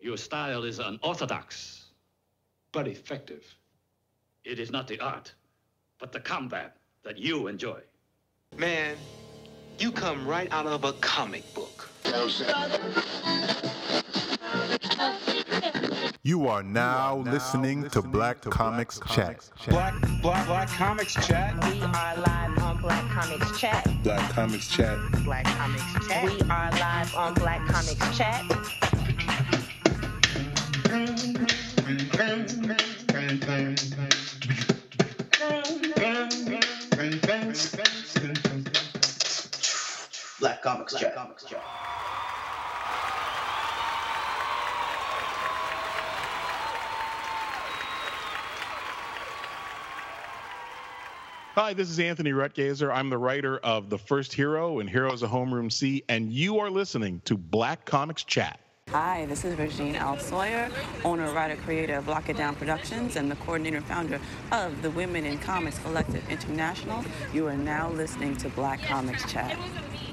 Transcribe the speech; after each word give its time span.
Your 0.00 0.16
style 0.16 0.64
is 0.64 0.78
unorthodox. 0.78 1.78
but 2.72 2.86
effective. 2.88 3.44
It 4.44 4.58
is 4.60 4.70
not 4.70 4.86
the 4.88 5.00
art, 5.00 5.34
but 5.98 6.12
the 6.12 6.20
combat 6.20 6.76
that 7.04 7.18
you 7.18 7.48
enjoy. 7.48 7.80
Man, 8.56 8.96
you 9.78 9.92
come 9.92 10.26
right 10.26 10.50
out 10.52 10.66
of 10.66 10.84
a 10.84 10.92
comic 10.94 11.44
book. 11.54 11.90
You 16.22 16.48
are 16.48 16.62
now 16.62 17.16
listening 17.18 17.88
to 17.90 18.02
Black 18.02 18.40
Comics 18.42 19.00
Chat. 19.10 19.50
Black, 19.68 19.94
black, 20.22 20.46
black 20.46 20.68
comics 20.68 21.14
chat. 21.26 21.54
We 21.64 21.80
are 21.82 22.16
live 22.16 22.58
on 22.58 22.80
Black 22.82 23.10
Comics 23.10 23.58
Chat. 23.60 23.88
Black 24.04 24.30
Comics 24.32 24.68
Chat. 24.68 24.98
Black 25.24 25.44
Comics 25.44 26.08
Chat. 26.08 26.24
We 26.24 26.40
are 26.50 26.70
live 26.72 27.14
on 27.16 27.34
Black 27.34 27.66
Comics 27.66 28.18
Chat. 28.18 28.44
Black 40.40 40.62
Comics 40.62 40.94
Chat. 40.98 41.14
Comics 41.14 41.44
Chat. 41.44 41.62
Hi, 51.54 51.72
this 51.74 51.88
is 51.88 52.00
Anthony 52.00 52.32
Rutgazer. 52.32 52.92
I'm 52.92 53.10
the 53.10 53.18
writer 53.18 53.58
of 53.58 53.90
The 53.90 53.98
First 53.98 54.32
Hero 54.32 54.80
and 54.80 54.90
Heroes 54.90 55.22
of 55.22 55.30
Homeroom 55.30 55.70
C, 55.70 56.02
and 56.08 56.32
you 56.32 56.58
are 56.58 56.70
listening 56.70 57.22
to 57.26 57.36
Black 57.36 57.84
Comics 57.84 58.24
Chat. 58.24 58.59
Hi, 58.92 59.24
this 59.26 59.44
is 59.44 59.56
Regine 59.56 59.94
L. 59.94 60.18
Sawyer, 60.18 60.68
owner, 61.04 61.32
writer, 61.32 61.54
creator 61.62 61.94
of 61.94 62.08
Lockett 62.08 62.36
Down 62.36 62.56
Productions, 62.56 63.14
and 63.14 63.30
the 63.30 63.36
coordinator 63.36 63.76
and 63.76 63.86
founder 63.86 64.20
of 64.50 64.82
the 64.82 64.90
Women 64.90 65.24
in 65.24 65.38
Comics 65.38 65.78
Collective 65.78 66.28
International. 66.28 67.04
You 67.32 67.46
are 67.46 67.56
now 67.56 67.90
listening 67.90 68.36
to 68.38 68.48
Black 68.48 68.82
Comics 68.82 69.30
Chat. 69.30 69.56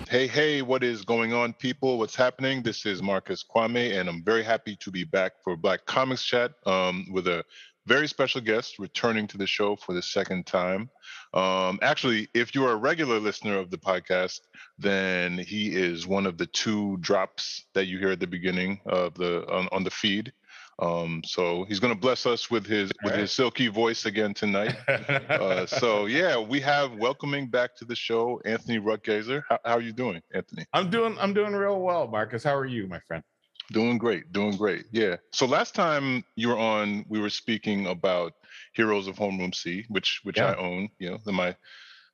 Hey, 0.08 0.28
hey, 0.28 0.62
what 0.62 0.84
is 0.84 1.04
going 1.04 1.34
on, 1.34 1.54
people? 1.54 1.98
What's 1.98 2.16
happening? 2.16 2.62
This 2.62 2.86
is 2.86 3.02
Marcus 3.02 3.44
Kwame, 3.44 4.00
and 4.00 4.08
I'm 4.08 4.24
very 4.24 4.44
happy 4.44 4.76
to 4.76 4.92
be 4.92 5.04
back 5.04 5.34
for 5.44 5.58
Black 5.58 5.88
Comics 5.88 6.24
Chat 6.24 6.52
um, 6.68 7.08
with 7.12 7.28
a 7.28 7.44
very 7.88 8.08
special 8.08 8.42
guest 8.42 8.80
returning 8.80 9.28
to 9.28 9.38
the 9.38 9.48
show 9.48 9.76
for 9.78 9.94
the 9.94 10.02
second 10.02 10.46
time. 10.46 10.90
Um, 11.34 11.80
actually, 11.82 12.28
if 12.34 12.54
you're 12.54 12.72
a 12.72 12.76
regular 12.76 13.20
listener 13.20 13.58
of 13.58 13.72
the 13.72 13.78
podcast, 13.78 14.42
then 14.78 15.38
he 15.38 15.76
is 15.76 16.06
one 16.06 16.26
of 16.26 16.38
the 16.38 16.48
two 16.48 16.98
drops 16.98 17.66
that 17.74 17.88
you 17.88 17.98
hear 17.98 18.12
at 18.12 18.20
the 18.20 18.28
beginning 18.28 18.82
of 18.86 19.14
the 19.14 19.48
on, 19.50 19.70
on 19.72 19.84
the 19.84 19.90
feed. 19.90 20.34
Um, 20.80 21.22
so 21.26 21.66
he's 21.68 21.80
going 21.80 21.94
to 21.94 22.00
bless 22.00 22.28
us 22.28 22.52
with 22.52 22.66
his 22.66 22.92
with 23.04 23.16
his 23.16 23.32
silky 23.32 23.68
voice 23.68 24.06
again 24.06 24.34
tonight. 24.34 24.76
uh, 24.88 25.66
so 25.66 26.06
yeah, 26.06 26.38
we 26.38 26.60
have 26.60 26.94
welcoming 26.94 27.48
back 27.48 27.76
to 27.78 27.86
the 27.86 27.96
show 27.96 28.40
Anthony 28.46 28.80
Rutgazer. 28.80 29.44
How, 29.50 29.60
how 29.66 29.74
are 29.74 29.82
you 29.82 29.94
doing, 29.94 30.22
Anthony? 30.34 30.66
I'm 30.74 30.90
doing 30.90 31.18
I'm 31.20 31.34
doing 31.34 31.54
real 31.54 31.80
well, 31.80 32.08
Marcus. 32.08 32.44
How 32.44 32.56
are 32.56 32.66
you, 32.66 32.86
my 32.88 33.00
friend? 33.08 33.24
Doing 33.72 33.98
great, 33.98 34.32
doing 34.32 34.56
great. 34.56 34.86
Yeah. 34.92 35.18
So 35.34 35.46
last 35.46 35.76
time 35.76 36.24
you 36.36 36.48
were 36.48 36.58
on, 36.58 37.06
we 37.10 37.20
were 37.20 37.30
speaking 37.30 37.88
about 37.88 38.34
Heroes 38.74 39.08
of 39.08 39.18
Homeroom 39.18 39.54
C, 39.54 39.86
which 39.90 40.22
which 40.24 40.38
Yeah. 40.38 40.52
I 40.52 40.56
own. 40.56 40.90
You 41.00 41.12
know, 41.12 41.20
that 41.26 41.34
my 41.34 41.56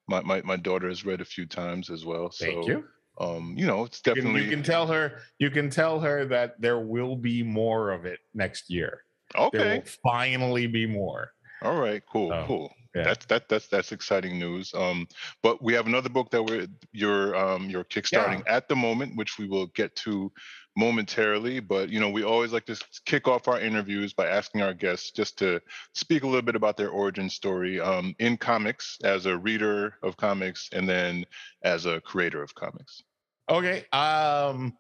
my 0.08 0.22
my 0.22 0.42
my 0.42 0.58
daughter 0.58 0.90
has 0.90 1.06
read 1.06 1.22
a 1.22 1.26
few 1.26 1.46
times 1.46 1.90
as 1.92 2.06
well. 2.06 2.32
So 2.32 2.46
Thank 2.46 2.68
you. 2.68 2.86
um, 3.20 3.54
you 3.56 3.68
know, 3.68 3.84
it's 3.84 4.02
You 4.04 4.14
can, 4.14 4.24
definitely 4.24 4.44
you 4.46 4.50
can 4.50 4.64
tell 4.64 4.88
her 4.88 5.22
you 5.38 5.52
can 5.52 5.70
tell 5.70 6.00
her 6.00 6.26
that 6.26 6.60
there 6.60 6.80
will 6.80 7.16
be 7.16 7.44
more 7.44 7.92
of 7.92 8.06
it 8.06 8.20
next 8.34 8.70
year. 8.72 9.04
Okay. 9.36 9.58
There 9.58 9.76
will 9.78 9.86
finally 10.04 10.66
be 10.68 10.86
more. 10.88 11.32
All 11.62 11.80
right, 11.80 12.02
cool, 12.12 12.30
So, 12.30 12.44
cool. 12.46 12.74
yeah. 12.94 13.04
That's 13.04 13.26
that 13.28 13.48
that's 13.48 13.68
that's 13.68 13.92
exciting 13.92 14.38
news. 14.38 14.74
Um, 14.74 15.08
but 15.42 15.62
we 15.64 15.74
have 15.74 15.88
another 15.88 16.10
book 16.10 16.30
that 16.32 16.44
we're 16.44 16.68
you're 16.92 17.36
um 17.36 17.70
you're 17.70 17.86
kickstarting 17.86 18.44
at 18.48 18.68
the 18.68 18.76
moment, 18.76 19.16
which 19.16 19.38
we 19.40 19.48
will 19.48 19.68
get 19.68 19.96
to 19.98 20.32
momentarily. 20.76 21.60
But 21.60 21.90
you 21.90 22.00
know, 22.00 22.10
we 22.10 22.24
always 22.24 22.52
like 22.52 22.66
to 22.66 22.80
kick 23.06 23.28
off 23.28 23.48
our 23.48 23.60
interviews 23.60 24.14
by 24.14 24.28
asking 24.28 24.62
our 24.62 24.74
guests 24.74 25.12
just 25.12 25.38
to 25.40 25.62
speak 25.94 26.24
a 26.24 26.28
little 26.28 26.42
bit 26.42 26.56
about 26.56 26.78
their 26.78 26.90
origin 26.90 27.30
story 27.30 27.80
um, 27.80 28.16
in 28.20 28.38
comics 28.38 28.98
as 29.04 29.26
a 29.26 29.38
reader 29.38 29.96
of 30.04 30.18
comics 30.18 30.70
and 30.74 30.88
then 30.88 31.26
as 31.64 31.86
a 31.86 32.02
creator 32.02 32.42
of 32.42 32.54
comics. 32.56 33.04
Okay. 33.50 33.86
Um, 33.92 34.78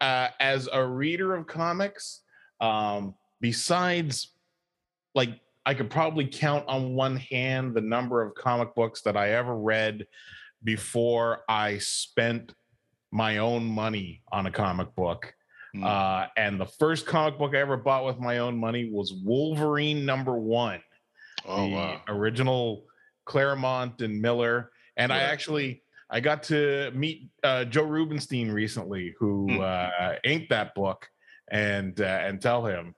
uh, 0.00 0.28
as 0.40 0.68
a 0.72 0.84
reader 0.84 1.34
of 1.34 1.46
comics, 1.46 2.22
um, 2.60 3.14
besides, 3.40 4.32
like, 5.14 5.40
I 5.66 5.74
could 5.74 5.90
probably 5.90 6.26
count 6.26 6.64
on 6.68 6.94
one 6.94 7.16
hand 7.16 7.74
the 7.74 7.80
number 7.80 8.22
of 8.22 8.34
comic 8.34 8.74
books 8.74 9.02
that 9.02 9.16
I 9.16 9.32
ever 9.32 9.54
read 9.54 10.06
before 10.64 11.42
I 11.48 11.78
spent 11.78 12.54
my 13.12 13.38
own 13.38 13.64
money 13.64 14.22
on 14.32 14.46
a 14.46 14.50
comic 14.50 14.94
book. 14.94 15.34
Hmm. 15.74 15.84
Uh, 15.84 16.26
and 16.36 16.60
the 16.60 16.66
first 16.66 17.06
comic 17.06 17.38
book 17.38 17.54
I 17.54 17.58
ever 17.58 17.76
bought 17.76 18.04
with 18.04 18.18
my 18.18 18.38
own 18.38 18.56
money 18.58 18.90
was 18.92 19.12
Wolverine 19.24 20.04
number 20.04 20.36
one 20.36 20.80
Oh 21.46 21.68
the 21.68 21.74
wow! 21.74 22.00
original 22.08 22.84
Claremont 23.26 24.00
and 24.02 24.20
Miller. 24.20 24.70
And 24.96 25.12
I 25.12 25.20
actually 25.20 25.82
I 26.10 26.20
got 26.20 26.42
to 26.44 26.90
meet 26.92 27.30
uh, 27.44 27.64
Joe 27.64 27.84
Rubinstein 27.84 28.50
recently, 28.50 29.14
who 29.18 29.46
Hmm. 29.48 29.60
uh, 29.60 29.90
inked 30.24 30.50
that 30.50 30.74
book, 30.74 31.06
and 31.50 31.98
uh, 32.00 32.04
and 32.04 32.40
tell 32.42 32.66
him, 32.66 32.94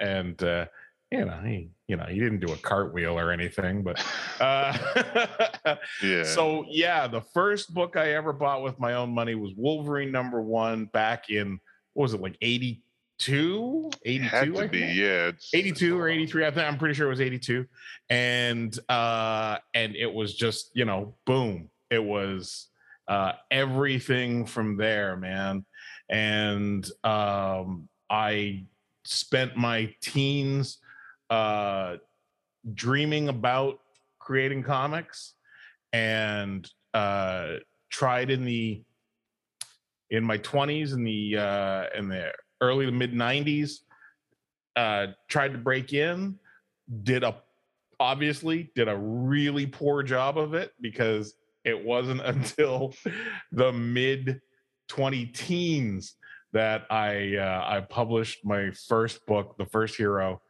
and 0.00 0.40
uh, 0.42 0.66
you 1.10 1.24
know 1.24 1.40
he 1.44 1.70
you 1.88 1.96
know 1.96 2.04
he 2.04 2.18
didn't 2.18 2.40
do 2.40 2.52
a 2.52 2.56
cartwheel 2.56 3.18
or 3.18 3.30
anything, 3.30 3.82
but 3.82 4.04
uh, 4.40 5.76
Yeah. 6.02 6.24
so 6.24 6.64
yeah, 6.68 7.06
the 7.06 7.20
first 7.20 7.72
book 7.72 7.96
I 7.96 8.12
ever 8.14 8.32
bought 8.32 8.62
with 8.62 8.78
my 8.80 8.94
own 8.94 9.10
money 9.14 9.34
was 9.34 9.52
Wolverine 9.56 10.10
number 10.12 10.40
one 10.42 10.86
back 10.86 11.30
in 11.30 11.60
what 11.94 12.02
was 12.04 12.14
it 12.14 12.20
like 12.20 12.36
82 13.20 13.90
It 14.04 14.20
had 14.20 14.44
82 14.48 14.52
to 14.54 14.60
I 14.62 14.66
be, 14.66 14.78
yeah. 14.80 15.28
it's- 15.28 15.50
82 15.54 15.98
or 15.98 16.08
83 16.08 16.44
i 16.46 16.50
think 16.50 16.66
i'm 16.68 16.76
pretty 16.78 16.94
sure 16.94 17.06
it 17.06 17.10
was 17.10 17.20
82 17.22 17.64
and 18.10 18.78
uh 18.90 19.56
and 19.74 19.96
it 19.96 20.12
was 20.12 20.34
just 20.34 20.70
you 20.74 20.84
know 20.84 21.14
boom 21.24 21.70
it 21.90 22.02
was 22.04 22.66
uh 23.08 23.32
everything 23.50 24.44
from 24.44 24.76
there 24.76 25.16
man 25.16 25.64
and 26.10 26.90
um 27.04 27.88
i 28.10 28.64
spent 29.04 29.56
my 29.56 29.94
teens 30.02 30.78
uh 31.30 31.96
dreaming 32.74 33.28
about 33.28 33.78
creating 34.18 34.62
comics 34.62 35.34
and 35.92 36.70
uh 36.94 37.54
tried 37.90 38.30
in 38.30 38.44
the 38.44 38.82
in 40.10 40.24
my 40.24 40.38
20s 40.38 40.92
in 40.92 41.04
the 41.04 41.36
uh 41.36 41.84
in 41.96 42.08
the 42.08 42.30
early 42.60 42.86
to 42.86 42.92
mid 42.92 43.12
90s 43.12 43.80
uh 44.76 45.08
tried 45.28 45.52
to 45.52 45.58
break 45.58 45.92
in 45.92 46.38
did 47.02 47.24
a 47.24 47.36
obviously 47.98 48.70
did 48.74 48.88
a 48.88 48.96
really 48.96 49.66
poor 49.66 50.02
job 50.02 50.38
of 50.38 50.54
it 50.54 50.72
because 50.80 51.34
it 51.64 51.84
wasn't 51.84 52.20
until 52.24 52.94
the 53.52 53.72
mid 53.72 54.40
20 54.88 55.26
teens 55.26 56.14
that 56.52 56.86
i 56.90 57.36
uh, 57.36 57.64
i 57.66 57.80
published 57.80 58.44
my 58.44 58.70
first 58.88 59.24
book 59.26 59.56
the 59.58 59.66
first 59.66 59.96
hero 59.96 60.40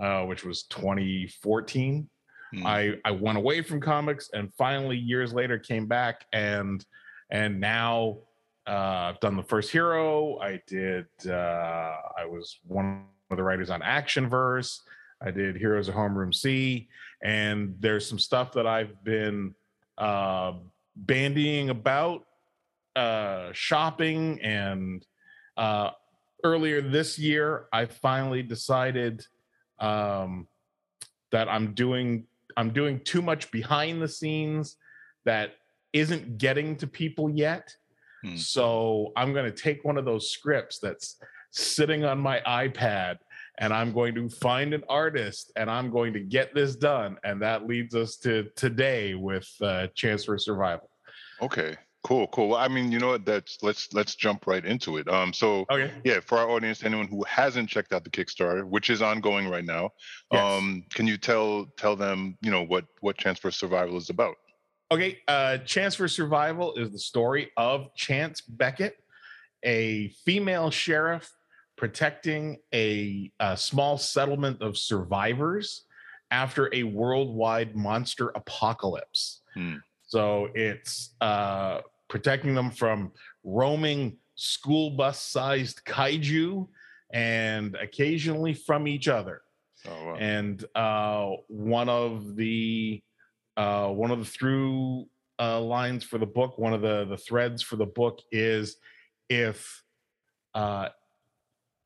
uh 0.00 0.22
which 0.22 0.44
was 0.44 0.64
2014 0.64 2.08
Hmm. 2.52 2.66
I 2.66 2.98
I 3.04 3.10
went 3.12 3.38
away 3.38 3.62
from 3.62 3.80
comics 3.80 4.30
and 4.32 4.52
finally 4.54 4.96
years 4.96 5.32
later 5.32 5.58
came 5.58 5.86
back 5.86 6.26
and 6.32 6.84
and 7.30 7.60
now 7.60 8.18
uh, 8.66 9.10
I've 9.10 9.20
done 9.20 9.36
the 9.36 9.42
first 9.42 9.72
hero. 9.72 10.38
I 10.38 10.60
did. 10.68 11.06
Uh, 11.26 11.96
I 12.16 12.24
was 12.24 12.60
one 12.64 13.06
of 13.30 13.36
the 13.36 13.42
writers 13.42 13.70
on 13.70 13.82
Action 13.82 14.28
Verse. 14.28 14.82
I 15.20 15.32
did 15.32 15.56
Heroes 15.56 15.88
of 15.88 15.96
Homeroom 15.96 16.32
C, 16.32 16.88
and 17.24 17.74
there's 17.80 18.08
some 18.08 18.20
stuff 18.20 18.52
that 18.52 18.66
I've 18.66 19.02
been 19.02 19.54
uh, 19.98 20.52
bandying 20.94 21.70
about, 21.70 22.24
uh, 22.94 23.48
shopping, 23.52 24.40
and 24.42 25.04
uh, 25.56 25.90
earlier 26.44 26.80
this 26.80 27.18
year 27.18 27.66
I 27.72 27.86
finally 27.86 28.44
decided 28.44 29.26
um, 29.82 30.46
that 31.30 31.48
I'm 31.48 31.74
doing 31.74 32.24
I'm 32.56 32.70
doing 32.70 33.00
too 33.00 33.22
much 33.22 33.50
behind 33.50 34.00
the 34.00 34.08
scenes 34.08 34.76
that 35.24 35.54
isn't 35.92 36.38
getting 36.38 36.76
to 36.76 36.86
people 36.86 37.30
yet. 37.30 37.74
Hmm. 38.22 38.36
So 38.36 39.12
I'm 39.16 39.32
going 39.32 39.50
to 39.50 39.56
take 39.56 39.84
one 39.84 39.96
of 39.98 40.04
those 40.04 40.30
scripts 40.30 40.78
that's 40.78 41.16
sitting 41.50 42.04
on 42.04 42.18
my 42.18 42.40
iPad 42.46 43.18
and 43.58 43.72
I'm 43.72 43.92
going 43.92 44.14
to 44.14 44.28
find 44.28 44.74
an 44.74 44.84
artist 44.88 45.52
and 45.56 45.70
I'm 45.70 45.90
going 45.90 46.12
to 46.14 46.20
get 46.20 46.54
this 46.54 46.76
done. 46.76 47.16
And 47.24 47.40
that 47.42 47.66
leads 47.66 47.94
us 47.94 48.16
to 48.18 48.48
today 48.56 49.14
with 49.14 49.50
uh, 49.60 49.88
Chance 49.94 50.24
for 50.24 50.38
Survival. 50.38 50.90
Okay. 51.40 51.76
Cool, 52.04 52.26
cool. 52.28 52.48
Well, 52.48 52.58
I 52.58 52.66
mean, 52.66 52.90
you 52.90 52.98
know 52.98 53.08
what? 53.08 53.24
That's 53.24 53.58
let's 53.62 53.92
let's 53.92 54.16
jump 54.16 54.46
right 54.48 54.64
into 54.64 54.96
it. 54.96 55.06
Um, 55.08 55.32
so 55.32 55.64
Okay. 55.70 55.92
yeah, 56.02 56.18
for 56.18 56.38
our 56.38 56.50
audience, 56.50 56.82
anyone 56.82 57.06
who 57.06 57.22
hasn't 57.24 57.68
checked 57.68 57.92
out 57.92 58.02
the 58.02 58.10
Kickstarter, 58.10 58.64
which 58.64 58.90
is 58.90 59.02
ongoing 59.02 59.48
right 59.48 59.64
now, 59.64 59.90
Yes. 60.32 60.42
um, 60.42 60.84
can 60.92 61.06
you 61.06 61.16
tell 61.16 61.66
tell 61.76 61.94
them, 61.94 62.36
you 62.42 62.50
know, 62.50 62.62
what 62.64 62.86
what 63.00 63.16
Chance 63.18 63.38
for 63.38 63.52
Survival 63.52 63.96
is 63.96 64.10
about? 64.10 64.34
Okay, 64.90 65.20
uh, 65.28 65.58
Chance 65.58 65.94
for 65.94 66.08
Survival 66.08 66.74
is 66.74 66.90
the 66.90 66.98
story 66.98 67.50
of 67.56 67.94
Chance 67.94 68.40
Beckett, 68.42 68.96
a 69.62 70.08
female 70.24 70.70
sheriff 70.70 71.30
protecting 71.76 72.58
a, 72.74 73.32
a 73.40 73.56
small 73.56 73.96
settlement 73.96 74.60
of 74.60 74.76
survivors 74.76 75.84
after 76.30 76.68
a 76.74 76.82
worldwide 76.82 77.74
monster 77.76 78.28
apocalypse. 78.34 79.42
Hmm. 79.54 79.76
So 80.02 80.48
it's 80.54 81.14
uh, 81.22 81.80
protecting 82.12 82.54
them 82.54 82.70
from 82.70 83.10
roaming 83.42 84.18
school 84.34 84.90
bus 84.90 85.18
sized 85.18 85.80
kaiju 85.86 86.68
and 87.14 87.74
occasionally 87.76 88.52
from 88.52 88.86
each 88.86 89.08
other 89.08 89.40
Oh, 89.88 90.04
wow. 90.06 90.16
and 90.16 90.62
uh, 90.74 91.30
one 91.48 91.88
of 91.88 92.36
the 92.36 93.02
uh, 93.56 93.88
one 93.88 94.10
of 94.10 94.18
the 94.18 94.24
through 94.26 95.06
uh, 95.40 95.58
lines 95.60 96.04
for 96.04 96.18
the 96.18 96.26
book, 96.26 96.58
one 96.58 96.74
of 96.74 96.82
the 96.82 97.06
the 97.06 97.16
threads 97.16 97.62
for 97.62 97.76
the 97.76 97.86
book 97.86 98.20
is 98.30 98.76
if 99.30 99.82
uh, 100.54 100.90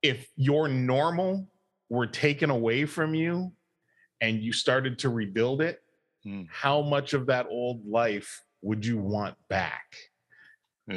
if 0.02 0.28
your 0.36 0.66
normal 0.68 1.48
were 1.88 2.06
taken 2.08 2.50
away 2.50 2.84
from 2.84 3.14
you 3.14 3.52
and 4.20 4.42
you 4.42 4.52
started 4.52 4.98
to 4.98 5.08
rebuild 5.08 5.62
it, 5.62 5.80
Hmm. 6.24 6.42
how 6.50 6.82
much 6.82 7.14
of 7.14 7.26
that 7.26 7.46
old 7.48 7.86
life 7.86 8.42
would 8.60 8.84
you 8.84 8.98
want 8.98 9.36
back? 9.48 9.94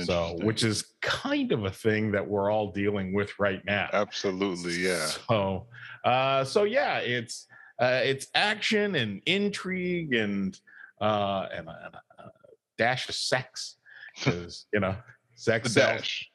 So, 0.02 0.38
which 0.44 0.64
is 0.64 0.94
kind 1.02 1.52
of 1.52 1.66
a 1.66 1.72
thing 1.72 2.12
that 2.12 2.28
we're 2.28 2.52
all 2.52 2.72
dealing 2.72 3.12
with 3.12 3.40
right 3.40 3.64
now. 3.66 3.90
absolutely, 3.92 4.74
yeah. 4.74 5.08
So, 5.08 5.66
uh, 6.06 6.44
so 6.44 6.64
yeah, 6.64 7.00
it's 7.00 7.48
uh, 7.82 8.02
it's 8.04 8.28
action 8.36 8.94
and 8.96 9.20
intrigue 9.26 10.14
and 10.14 10.60
uh, 11.02 11.48
and 11.52 11.68
a, 11.68 11.82
and 11.86 11.96
a 11.96 12.32
dash 12.78 13.10
of 13.10 13.16
sex 13.16 13.78
because 14.16 14.68
you 14.72 14.80
know 14.80 14.96
sex 15.36 15.74
dash. 15.76 16.30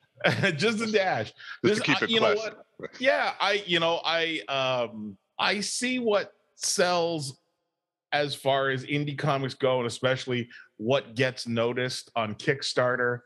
just 0.57 0.81
a 0.81 0.91
dash. 0.91 1.33
Just 1.65 1.85
keep 1.85 2.03
I- 2.03 2.05
it 2.07 2.11
you 2.11 2.21
know 2.21 2.35
what? 2.35 2.67
Yeah, 2.99 3.35
I 3.41 3.63
you 3.67 3.79
know 3.79 4.01
I 4.05 4.41
um 4.49 5.17
I 5.39 5.61
see 5.61 6.01
what 6.01 6.33
sells 6.57 7.39
as 8.13 8.35
far 8.35 8.71
as 8.71 8.85
indie 8.85 9.19
comics 9.19 9.55
go, 9.55 9.79
and 9.79 9.87
especially 9.87 10.49
what 10.77 11.15
gets 11.15 11.47
noticed 11.47 12.11
on 12.17 12.35
Kickstarter. 12.37 13.21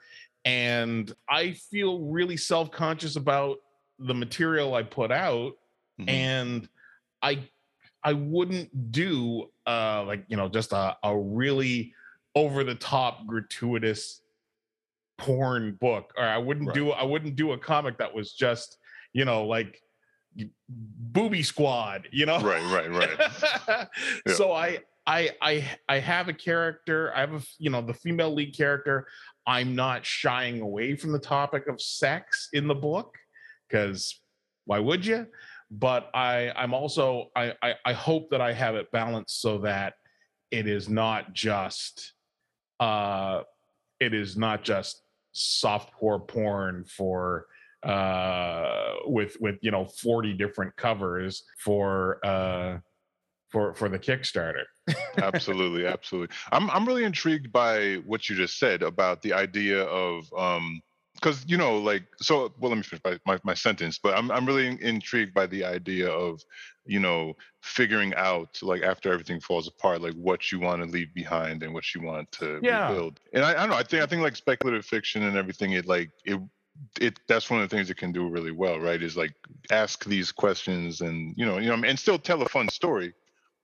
And 0.49 1.13
I 1.29 1.53
feel 1.53 2.01
really 2.01 2.39
self 2.39 2.71
conscious 2.71 3.17
about 3.17 3.59
the 3.99 4.15
material 4.15 4.75
I 4.75 4.83
put 4.83 5.11
out 5.13 5.53
Mhm. 6.01 6.09
and 6.09 6.69
i 7.23 7.43
i 8.05 8.13
wouldn't 8.13 8.93
do 8.93 9.51
uh 9.67 10.05
like 10.05 10.25
you 10.29 10.37
know 10.37 10.49
just 10.49 10.71
a, 10.73 10.97
a 11.03 11.19
really 11.19 11.93
over 12.37 12.63
the 12.63 12.77
top 12.77 13.27
gratuitous 13.27 14.21
porn 15.19 15.77
book 15.81 16.13
or 16.17 16.23
i 16.25 16.39
wouldn't 16.39 16.69
Right. 16.69 16.75
do 16.75 16.93
i 16.93 17.03
wouldn't 17.03 17.35
do 17.35 17.51
a 17.51 17.59
comic 17.59 17.99
that 17.99 18.15
was 18.15 18.33
just 18.33 18.79
you 19.13 19.25
know 19.25 19.45
like 19.47 19.83
booby 20.69 21.43
squad 21.43 22.09
you 22.13 22.25
know 22.27 22.39
Right, 22.41 22.63
right, 22.73 22.91
right. 22.93 23.89
Yeah. 24.27 24.35
so 24.35 24.53
I, 24.53 24.79
I 25.05 25.31
i 25.43 25.69
i 25.89 25.99
have 25.99 26.29
a 26.29 26.33
character 26.33 27.13
i 27.17 27.21
have 27.21 27.35
a 27.35 27.43
you 27.59 27.71
know 27.71 27.83
the 27.83 27.95
female 27.95 28.33
lead 28.33 28.57
character 28.57 29.09
i'm 29.49 29.75
not 29.75 30.05
shying 30.05 30.61
away 30.61 30.95
from 30.95 31.11
the 31.11 31.19
topic 31.19 31.67
of 31.67 31.81
sex 31.81 32.51
in 32.53 32.69
the 32.69 32.75
book 32.75 33.17
because 33.67 34.21
why 34.67 34.79
would 34.79 35.05
you 35.05 35.27
but 35.71 36.11
i 36.15 36.53
i'm 36.55 36.75
also 36.75 37.31
I, 37.35 37.55
I 37.63 37.75
i 37.87 37.93
hope 37.95 38.31
that 38.31 38.43
i 38.43 38.53
have 38.53 38.77
it 38.77 38.93
balanced 38.93 39.41
so 39.41 39.59
that 39.59 39.95
it 40.51 40.69
is 40.69 40.89
not 40.89 41.33
just 41.33 42.13
uh 42.79 43.43
it 44.01 44.15
is 44.15 44.37
not 44.37 44.63
just 44.63 45.03
softcore 45.35 46.27
porn 46.27 46.85
for 46.85 47.47
uh 47.85 48.95
with 49.07 49.37
with 49.41 49.57
you 49.63 49.71
know 49.71 49.87
40 49.87 50.35
different 50.35 50.77
covers 50.77 51.45
for 51.59 52.25
uh 52.25 52.79
for 53.51 53.75
for 53.75 53.89
the 53.89 53.99
kickstarter. 53.99 54.65
Absolutely 55.17 55.87
absolutely. 55.87 56.35
I'm 56.53 56.71
i'm 56.71 56.87
really 56.87 57.05
intrigued 57.05 57.53
by 57.53 57.97
what 58.07 58.29
you 58.29 58.37
just 58.37 58.59
said 58.59 58.83
about 58.83 59.23
the 59.23 59.33
idea 59.33 59.83
of 59.85 60.33
um 60.37 60.81
because 61.15 61.45
you 61.49 61.57
know 61.57 61.79
like 61.79 62.05
so 62.21 62.53
well 62.61 62.71
let 62.71 62.77
me 62.77 62.83
finish 62.83 63.03
my, 63.05 63.19
my, 63.27 63.39
my 63.43 63.55
sentence 63.55 63.99
but 63.99 64.17
I'm, 64.17 64.31
I'm 64.31 64.47
really 64.47 64.69
in- 64.69 64.79
intrigued 64.79 65.35
by 65.35 65.47
the 65.47 65.65
idea 65.65 66.09
of 66.09 66.41
you 66.87 67.01
know 67.01 67.35
figuring 67.63 68.15
out 68.15 68.59
like 68.63 68.83
after 68.83 69.13
everything 69.13 69.41
falls 69.41 69.67
apart 69.67 70.01
like 70.01 70.15
what 70.15 70.53
you 70.53 70.61
want 70.61 70.83
to 70.83 70.89
leave 70.89 71.13
behind 71.15 71.63
and 71.65 71.75
what 71.75 71.95
you 71.95 72.01
want 72.03 72.31
to 72.33 72.61
Yeah. 72.63 72.91
rebuild. 72.91 73.19
And 73.33 73.45
I, 73.45 73.51
I 73.51 73.55
don't 73.55 73.71
know 73.71 73.77
i 73.77 73.83
think 73.83 74.03
i 74.03 74.07
think 74.07 74.23
like 74.23 74.37
speculative 74.37 74.85
fiction 74.85 75.25
and 75.25 75.37
everything 75.37 75.73
it 75.73 75.87
like 75.87 76.11
it 76.25 76.41
it 77.01 77.19
that's 77.27 77.51
one 77.51 77.61
of 77.61 77.69
the 77.69 77.75
things 77.75 77.91
it 77.91 77.97
can 77.97 78.13
do 78.13 78.29
really 78.29 78.53
well 78.53 78.79
right 78.79 79.03
is 79.03 79.17
like 79.17 79.35
ask 79.73 80.05
these 80.05 80.31
questions 80.31 81.01
and 81.01 81.35
you 81.37 81.45
know 81.45 81.59
you 81.59 81.69
know 81.69 81.75
and 81.89 81.99
still 81.99 82.19
tell 82.21 82.41
a 82.43 82.49
fun 82.49 82.69
story 82.69 83.13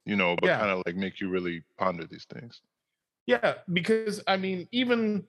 you 0.07 0.17
know 0.17 0.37
but 0.41 0.49
Yeah. 0.49 0.59
kind 0.59 0.71
of 0.71 0.83
like 0.87 0.97
make 0.97 1.21
you 1.21 1.29
really 1.29 1.63
ponder 1.79 2.07
these 2.07 2.27
things 2.33 2.61
Yeah, 3.27 3.55
because 3.73 4.23
I 4.27 4.37
mean, 4.37 4.69
even 4.73 5.25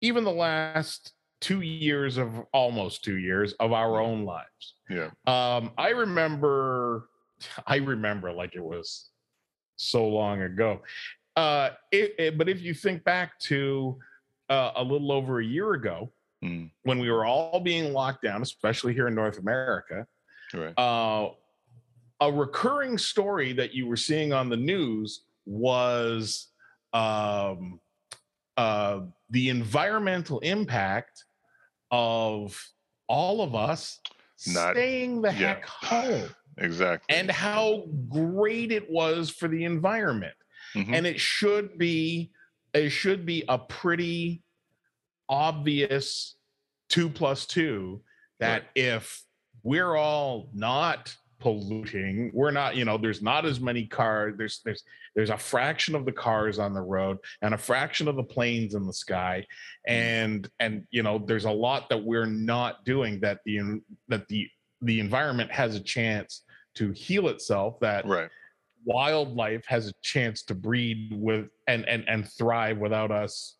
even 0.00 0.24
the 0.24 0.30
last 0.32 1.12
two 1.40 1.60
years 1.60 2.16
of 2.16 2.30
almost 2.52 3.04
two 3.04 3.16
years 3.18 3.52
of 3.54 3.72
our 3.72 4.00
own 4.00 4.24
lives. 4.24 4.74
yeah 4.90 5.10
Um, 5.26 5.72
I 5.78 5.90
remember, 5.90 7.08
I 7.66 7.76
remember 7.76 8.32
like 8.32 8.54
it 8.54 8.64
was 8.64 9.10
so 9.76 10.06
long 10.08 10.42
ago. 10.42 10.82
Uh, 11.36 11.70
it, 11.92 12.14
it- 12.18 12.38
but 12.38 12.48
if 12.48 12.60
you 12.60 12.74
think 12.74 13.04
back 13.04 13.38
to 13.40 13.98
uh, 14.48 14.72
a 14.76 14.82
little 14.82 15.12
over 15.12 15.40
a 15.40 15.44
year 15.44 15.72
ago, 15.74 16.12
Mm, 16.44 16.70
when 16.84 17.00
we 17.00 17.10
were 17.10 17.24
all 17.26 17.58
being 17.58 17.92
locked 17.92 18.22
down, 18.22 18.42
especially 18.42 18.94
here 18.94 19.08
in 19.08 19.14
North 19.16 19.40
America, 19.40 20.06
right 20.54 20.72
uh, 20.78 21.30
a 22.20 22.30
recurring 22.32 22.98
story 22.98 23.52
that 23.52 23.74
you 23.74 23.86
were 23.86 23.96
seeing 23.96 24.32
on 24.32 24.48
the 24.48 24.56
news 24.56 25.22
was 25.46 26.48
um, 26.92 27.80
uh, 28.56 29.00
the 29.30 29.48
environmental 29.50 30.38
impact 30.40 31.24
of 31.90 32.60
all 33.08 33.40
of 33.42 33.54
us 33.54 34.00
Not- 34.48 34.74
staying 34.74 35.22
the 35.22 35.28
yeah. 35.30 35.34
heck 35.54 35.64
home 35.66 36.28
exactly 36.58 37.16
and 37.16 37.30
how 37.30 37.84
great 38.08 38.72
it 38.72 38.90
was 38.90 39.30
for 39.30 39.48
the 39.48 39.64
environment 39.64 40.34
Mhm. 40.74 40.92
and 40.92 41.06
it 41.06 41.18
should 41.20 41.78
be 41.78 42.30
it 42.74 42.90
should 42.90 43.24
be 43.24 43.44
a 43.48 43.56
pretty 43.58 44.42
obvious 45.28 46.36
two 46.88 47.08
plus 47.08 47.46
two 47.46 48.02
that 48.40 48.64
if 48.74 49.22
we're 49.62 49.94
all 49.96 50.50
not 50.52 51.16
polluting. 51.40 52.30
We're 52.34 52.50
not 52.50 52.76
you 52.76 52.84
know 52.84 52.98
there's 52.98 53.22
not 53.22 53.44
as 53.44 53.60
many 53.60 53.86
cars 53.86 54.34
there's 54.36 54.60
there's 54.64 54.82
there's 55.14 55.30
a 55.30 55.38
fraction 55.38 55.94
of 55.94 56.04
the 56.04 56.12
cars 56.12 56.58
on 56.58 56.74
the 56.74 56.80
road 56.80 57.18
and 57.42 57.54
a 57.54 57.58
fraction 57.58 58.08
of 58.08 58.16
the 58.16 58.24
planes 58.24 58.74
in 58.74 58.86
the 58.86 58.92
sky. 58.92 59.44
Hmm. 59.86 59.92
And 59.92 60.50
and 60.60 60.86
you 60.90 61.02
know 61.02 61.18
there's 61.18 61.44
a 61.44 61.50
lot 61.50 61.88
that 61.90 62.02
we're 62.02 62.26
not 62.26 62.84
doing 62.84 63.20
that 63.20 63.40
the 63.44 63.80
that 64.08 64.28
the 64.28 64.48
the 64.82 65.00
environment 65.00 65.50
has 65.50 65.74
a 65.74 65.80
chance 65.80 66.42
to 66.74 66.92
heal 66.92 67.28
itself 67.28 67.80
that 67.80 68.06
right. 68.06 68.30
wildlife 68.84 69.64
has 69.66 69.88
a 69.88 69.92
chance 70.02 70.42
to 70.44 70.54
breed 70.54 71.12
with 71.12 71.48
and 71.66 71.88
and 71.88 72.04
and 72.08 72.28
thrive 72.28 72.78
without 72.78 73.10
us 73.10 73.56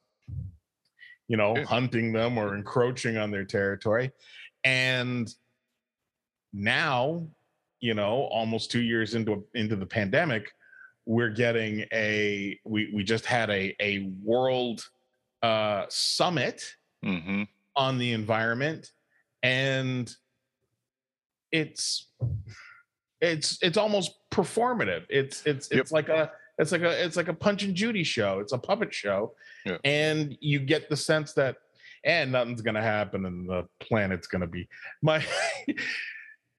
you 1.28 1.36
know 1.36 1.54
hunting 1.64 2.12
them 2.12 2.38
or 2.38 2.56
encroaching 2.56 3.16
on 3.16 3.30
their 3.30 3.44
territory. 3.44 4.10
And 4.64 5.32
now 6.52 7.28
you 7.80 7.94
know 7.94 8.28
almost 8.32 8.70
2 8.70 8.80
years 8.80 9.14
into 9.14 9.44
into 9.54 9.76
the 9.76 9.86
pandemic 9.86 10.52
we're 11.06 11.30
getting 11.30 11.84
a 11.92 12.58
we 12.64 12.90
we 12.94 13.02
just 13.04 13.24
had 13.24 13.48
a 13.50 13.74
a 13.80 14.10
world 14.22 14.88
uh 15.42 15.84
summit 15.88 16.62
hmm 17.02 17.42
on 17.76 17.96
the 17.98 18.12
environment 18.12 18.90
and 19.42 20.14
it's 21.52 22.08
it's 23.20 23.58
it's 23.62 23.76
almost 23.78 24.12
performative 24.30 25.04
it's 25.08 25.42
it's 25.46 25.70
Yep. 25.70 25.80
it's 25.80 25.92
like 25.92 26.08
a 26.08 26.30
it's 26.58 26.72
like 26.72 26.82
a 26.82 27.04
it's 27.04 27.16
like 27.16 27.28
a 27.28 27.34
punch 27.34 27.62
and 27.62 27.74
judy 27.74 28.02
show 28.04 28.40
it's 28.40 28.52
a 28.52 28.58
puppet 28.58 28.92
show 28.92 29.32
Yeah. 29.64 29.78
and 29.84 30.36
you 30.40 30.58
get 30.58 30.88
the 30.90 30.96
sense 30.96 31.32
that 31.34 31.56
and 32.04 32.32
nothing's 32.32 32.62
gonna 32.62 32.82
happen 32.82 33.24
and 33.26 33.48
the 33.48 33.66
planet's 33.80 34.26
gonna 34.26 34.46
be 34.46 34.68
my 35.02 35.24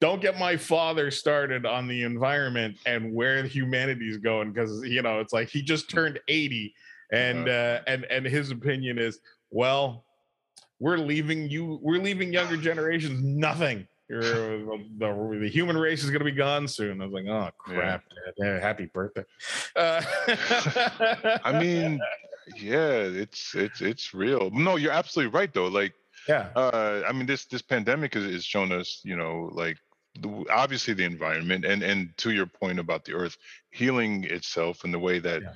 don't 0.02 0.22
get 0.22 0.38
my 0.38 0.56
father 0.56 1.12
started 1.12 1.66
on 1.66 1.88
the 1.88 2.04
environment 2.04 2.78
and 2.86 3.14
where 3.14 3.44
humanity's 3.44 4.18
going 4.18 4.52
because 4.52 4.82
you 4.86 5.02
know 5.02 5.20
it's 5.20 5.34
like 5.34 5.50
he 5.50 5.62
just 5.62 5.90
turned 5.90 6.20
80 6.28 6.74
and 7.12 7.50
uh, 7.50 7.80
and 7.88 8.06
and 8.06 8.26
his 8.26 8.52
opinion 8.52 9.00
is, 9.00 9.20
well, 9.50 10.06
we're 10.80 10.98
leaving 10.98 11.50
you, 11.50 11.80
we're 11.82 12.02
leaving 12.02 12.32
younger 12.32 12.58
generations 12.62 13.22
nothing. 13.24 13.88
You're, 14.08 14.22
the, 14.24 14.86
the, 14.98 15.38
the 15.42 15.50
human 15.50 15.78
race 15.78 16.04
is 16.04 16.10
going 16.10 16.20
to 16.20 16.26
be 16.26 16.32
gone 16.32 16.68
soon. 16.68 17.00
I 17.00 17.06
was 17.06 17.14
like, 17.14 17.28
oh 17.28 17.50
crap! 17.60 18.04
Dad. 18.10 18.34
Yeah, 18.38 18.60
happy 18.60 18.88
birthday. 18.88 19.24
Uh, 19.76 20.02
I 21.44 21.60
mean, 21.60 22.00
yeah, 22.56 23.02
it's 23.02 23.54
it's 23.54 23.82
it's 23.82 24.14
real. 24.16 24.50
No, 24.52 24.78
you're 24.78 24.92
absolutely 24.92 25.38
right 25.38 25.54
though. 25.54 25.68
Like, 25.68 25.94
yeah, 26.28 26.50
uh, 26.56 27.04
I 27.08 27.12
mean, 27.12 27.28
this 27.28 27.46
this 27.46 27.62
pandemic 27.62 28.16
has, 28.16 28.24
has 28.24 28.44
shown 28.44 28.72
us, 28.72 29.02
you 29.04 29.16
know, 29.16 29.52
like 29.54 29.78
the, 30.16 30.46
obviously 30.52 30.94
the 30.94 31.04
environment 31.04 31.66
and 31.66 31.84
and 31.84 32.18
to 32.18 32.32
your 32.32 32.46
point 32.46 32.80
about 32.80 33.06
the 33.06 33.14
earth 33.14 33.38
healing 33.72 34.24
itself 34.26 34.84
in 34.84 34.92
the 34.92 35.00
way 35.00 35.20
that 35.20 35.42
Yeah. 35.44 35.54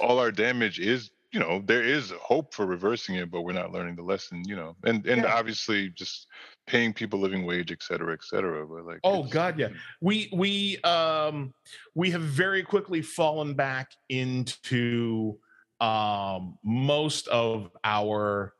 all 0.00 0.18
our 0.18 0.32
damage 0.32 0.80
is 0.80 1.10
you 1.32 1.40
know 1.40 1.60
there 1.64 1.82
is 1.82 2.10
hope 2.12 2.54
for 2.54 2.64
reversing 2.66 3.16
it 3.16 3.30
but 3.30 3.42
we're 3.42 3.52
not 3.52 3.72
learning 3.72 3.96
the 3.96 4.02
lesson 4.02 4.42
you 4.48 4.56
know 4.56 4.76
and 4.84 5.06
and 5.06 5.22
Yeah. 5.22 5.34
obviously 5.34 5.90
just 5.90 6.26
paying 6.66 6.92
people 6.94 7.18
living 7.20 7.44
wage 7.44 7.70
et 7.72 7.82
cetera 7.82 8.12
et 8.12 8.24
cetera 8.24 8.66
but 8.66 8.84
like 8.84 9.00
Oh, 9.04 9.24
God, 9.24 9.58
yeah. 9.58 9.68
we 10.00 10.30
we 10.32 10.78
um 10.82 11.52
we 11.94 12.10
have 12.10 12.22
very 12.22 12.62
quickly 12.62 13.02
fallen 13.02 13.54
back 13.54 13.90
into 14.08 15.38
um 15.80 16.56
most 16.64 17.28
of 17.28 17.70
our 17.84 18.54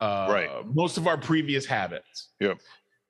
uh 0.00 0.26
Right. 0.30 0.66
most 0.66 0.96
of 0.96 1.06
our 1.06 1.18
previous 1.18 1.66
habits 1.66 2.30
Yep. 2.40 2.58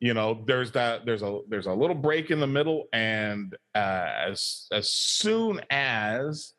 You 0.00 0.14
know 0.14 0.42
there's 0.46 0.72
that 0.72 1.04
there's 1.04 1.22
a 1.22 1.40
there's 1.48 1.66
a 1.66 1.72
little 1.72 1.94
break 1.96 2.30
in 2.30 2.40
the 2.40 2.46
middle 2.46 2.86
and 2.92 3.54
uh, 3.74 4.08
as 4.28 4.66
as 4.72 4.92
soon 4.92 5.60
as 5.70 6.54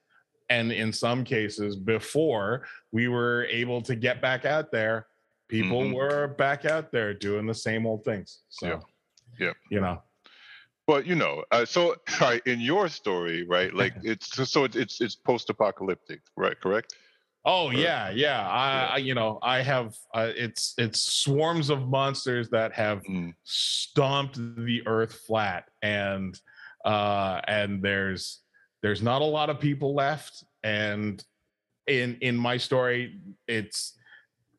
and 0.50 0.72
in 0.72 0.94
some 0.94 1.24
cases 1.24 1.76
before 1.76 2.66
we 2.92 3.08
were 3.08 3.46
able 3.46 3.82
to 3.82 3.96
get 3.96 4.22
back 4.22 4.46
out 4.46 4.72
there 4.72 5.08
people 5.48 5.82
Mhm. 5.82 5.96
were 5.96 6.28
back 6.28 6.66
out 6.66 6.92
there 6.92 7.14
doing 7.14 7.46
the 7.48 7.54
same 7.54 7.86
old 7.86 8.04
things 8.06 8.42
so 8.50 8.68
yeah, 8.68 8.80
Yep. 9.48 9.56
you 9.72 9.82
know 9.82 10.02
but 10.88 11.06
you 11.08 11.16
know 11.16 11.44
uh, 11.52 11.66
so 11.66 11.96
right 12.22 12.42
in 12.46 12.60
your 12.62 12.88
story 12.90 13.44
right 13.48 13.74
like 13.74 13.94
it's 14.04 14.28
so- 14.52 14.66
it's, 14.66 15.02
it's 15.02 15.16
post-apocalyptic 15.16 16.22
right 16.38 16.60
correct 16.62 16.94
Oh 17.44 17.68
Or- 17.68 17.74
yeah, 17.74 18.10
yeah. 18.12 18.48
I, 18.48 18.74
Yeah. 18.74 18.88
I 18.94 18.98
you 18.98 19.16
know 19.16 19.40
I 19.42 19.62
have 19.62 19.96
uh, 20.14 20.32
it's 20.36 20.74
it's 20.78 21.02
swarms 21.02 21.70
of 21.70 21.88
monsters 21.90 22.50
that 22.50 22.74
have 22.74 23.02
Mm, 23.04 23.34
stomped 23.44 24.36
the 24.66 24.84
earth 24.86 25.14
flat, 25.28 25.66
and 25.82 26.40
uh, 26.86 27.42
and 27.48 27.82
there's 27.82 28.42
there's 28.84 29.02
not 29.02 29.22
a 29.22 29.26
lot 29.26 29.50
of 29.50 29.60
people 29.60 29.96
left, 29.96 30.44
and 30.64 31.24
in 31.88 32.18
in 32.22 32.38
my 32.38 32.58
story, 32.58 33.20
it's 33.48 33.98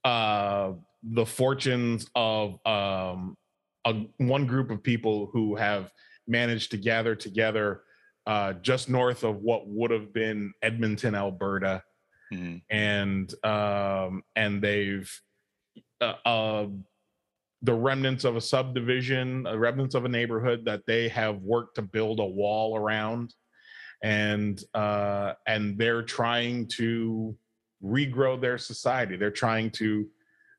uh, 0.05 0.73
the 1.05 1.27
fortunes 1.27 2.07
of 2.17 2.59
um, 2.67 3.37
a, 3.85 3.95
one 4.19 4.47
group 4.47 4.71
of 4.71 4.83
people 4.83 5.31
who 5.33 5.55
have 5.55 5.91
managed 6.27 6.71
to 6.73 6.77
gather 6.77 7.15
together 7.15 7.83
uh, 8.27 8.53
just 8.55 8.89
north 8.89 9.23
of 9.25 9.37
what 9.37 9.69
would 9.69 9.91
have 9.93 10.13
been 10.13 10.53
Edmonton, 10.63 11.15
Alberta 11.15 11.83
mhm, 12.33 12.63
and 12.71 13.35
um 13.45 14.23
and 14.35 14.63
they've 14.63 15.11
uh, 16.01 16.15
uh 16.25 16.67
the 17.63 17.75
remnants 17.75 18.25
of 18.25 18.37
a 18.37 18.41
subdivision 18.41 19.47
uh, 19.47 19.57
remnants 19.57 19.95
of 19.95 20.05
a 20.05 20.09
neighborhood 20.09 20.65
that 20.65 20.85
they 20.87 21.09
have 21.09 21.37
worked 21.43 21.77
to 21.77 21.83
build 21.83 22.19
a 22.21 22.25
wall 22.25 22.77
around. 22.77 23.35
And 24.03 24.63
uh 24.75 25.35
and 25.47 25.79
they're 25.79 26.03
trying 26.03 26.67
to 26.69 27.37
regrow 27.85 28.41
their 28.41 28.59
society. 28.59 29.17
They're 29.17 29.31
trying 29.31 29.71
to 29.73 30.09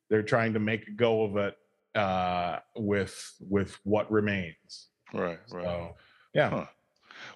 they're 0.10 0.24
trying 0.24 0.54
to 0.54 0.60
make 0.60 0.88
a 0.88 0.92
go 0.92 1.24
of 1.24 1.36
it 1.38 1.56
uh 1.96 2.60
with 2.78 3.34
with 3.42 3.78
what 3.84 4.10
remains. 4.12 4.88
Right 5.14 5.40
right. 5.52 5.64
So 5.66 5.96
yeah. 6.34 6.50
Huh. 6.50 6.66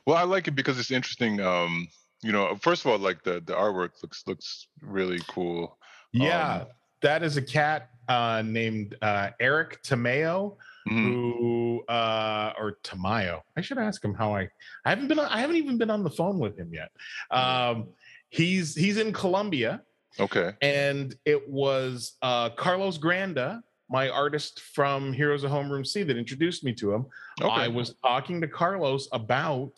Well, 0.05 0.17
I 0.17 0.23
like 0.23 0.47
it 0.47 0.55
because 0.55 0.79
it's 0.79 0.91
interesting. 0.91 1.39
Um, 1.41 1.87
you 2.23 2.31
know, 2.31 2.55
first 2.55 2.83
of 2.85 2.91
all, 2.91 2.97
like 2.97 3.23
the 3.23 3.35
the 3.45 3.53
artwork 3.53 3.91
looks 4.01 4.23
looks 4.27 4.67
really 4.81 5.19
cool. 5.27 5.77
yeah 6.13 6.61
Um, 6.61 6.67
that 7.01 7.21
is 7.23 7.37
a 7.37 7.41
cat 7.41 7.89
uh 8.07 8.41
named 8.45 8.95
uh 9.01 9.29
eric 9.39 9.83
Tamayo. 9.83 10.57
Mhm. 10.89 11.11
who 11.11 11.83
uh 11.89 12.53
or 12.57 12.77
Tamayo. 12.81 13.41
I 13.57 13.61
should 13.61 13.77
ask 13.77 14.03
him 14.03 14.13
how 14.13 14.33
I 14.33 14.43
I 14.85 14.89
haven't 14.89 15.09
been 15.09 15.19
on, 15.19 15.25
I 15.27 15.39
haven't 15.41 15.57
even 15.57 15.77
been 15.77 15.89
on 15.91 16.01
the 16.03 16.09
phone 16.09 16.39
with 16.39 16.57
him 16.57 16.73
yet. 16.73 16.91
Um 17.29 17.89
he's 18.29 18.73
he's 18.73 18.97
in 18.97 19.11
Colombia 19.13 19.81
Okay. 20.19 20.53
and 20.61 21.13
it 21.25 21.47
was 21.49 22.13
uh 22.21 22.49
Carlos 22.51 22.97
Granda, 22.97 23.61
my 23.89 24.09
artist 24.09 24.61
from 24.61 25.11
Heroes 25.13 25.43
of 25.43 25.51
Homeroom 25.51 25.85
C 25.85 26.03
that 26.03 26.17
introduced 26.17 26.63
me 26.63 26.73
to 26.75 26.93
him. 26.93 27.05
Okay. 27.41 27.51
I 27.65 27.67
was 27.67 27.93
talking 28.01 28.39
to 28.41 28.47
Carlos 28.47 29.09
about 29.11 29.75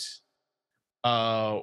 uh 1.04 1.62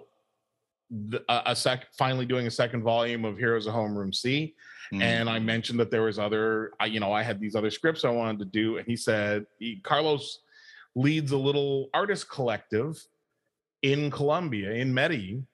the, 0.91 1.23
a, 1.29 1.43
a 1.53 1.57
sec 1.57 1.87
finally 1.99 2.27
doing 2.27 2.47
a 2.47 2.51
second 2.51 2.83
volume 2.83 3.25
of 3.25 3.37
Heroes 3.39 3.67
of 3.67 3.75
Homeroom 3.75 4.15
C 4.15 4.55
Mhm. 4.93 5.03
and 5.03 5.29
I 5.29 5.41
mentioned 5.41 5.81
that 5.81 5.91
there 5.91 6.03
was 6.03 6.17
other, 6.17 6.71
I, 6.79 6.87
you 6.87 7.01
know, 7.01 7.13
I 7.13 7.25
had 7.25 7.41
these 7.41 7.57
other 7.57 7.71
scripts 7.73 8.05
I 8.05 8.11
wanted 8.11 8.39
to 8.39 8.45
do, 8.45 8.77
and 8.79 8.87
he 8.87 8.95
said 8.95 9.45
he, 9.59 9.81
Carlos 9.83 10.39
leads 10.95 11.33
a 11.33 11.37
little 11.37 11.91
artist 11.93 12.31
collective 12.31 12.97
in 13.83 14.13
Colombia, 14.13 14.71
in 14.75 14.95
Medellin, 14.95 15.45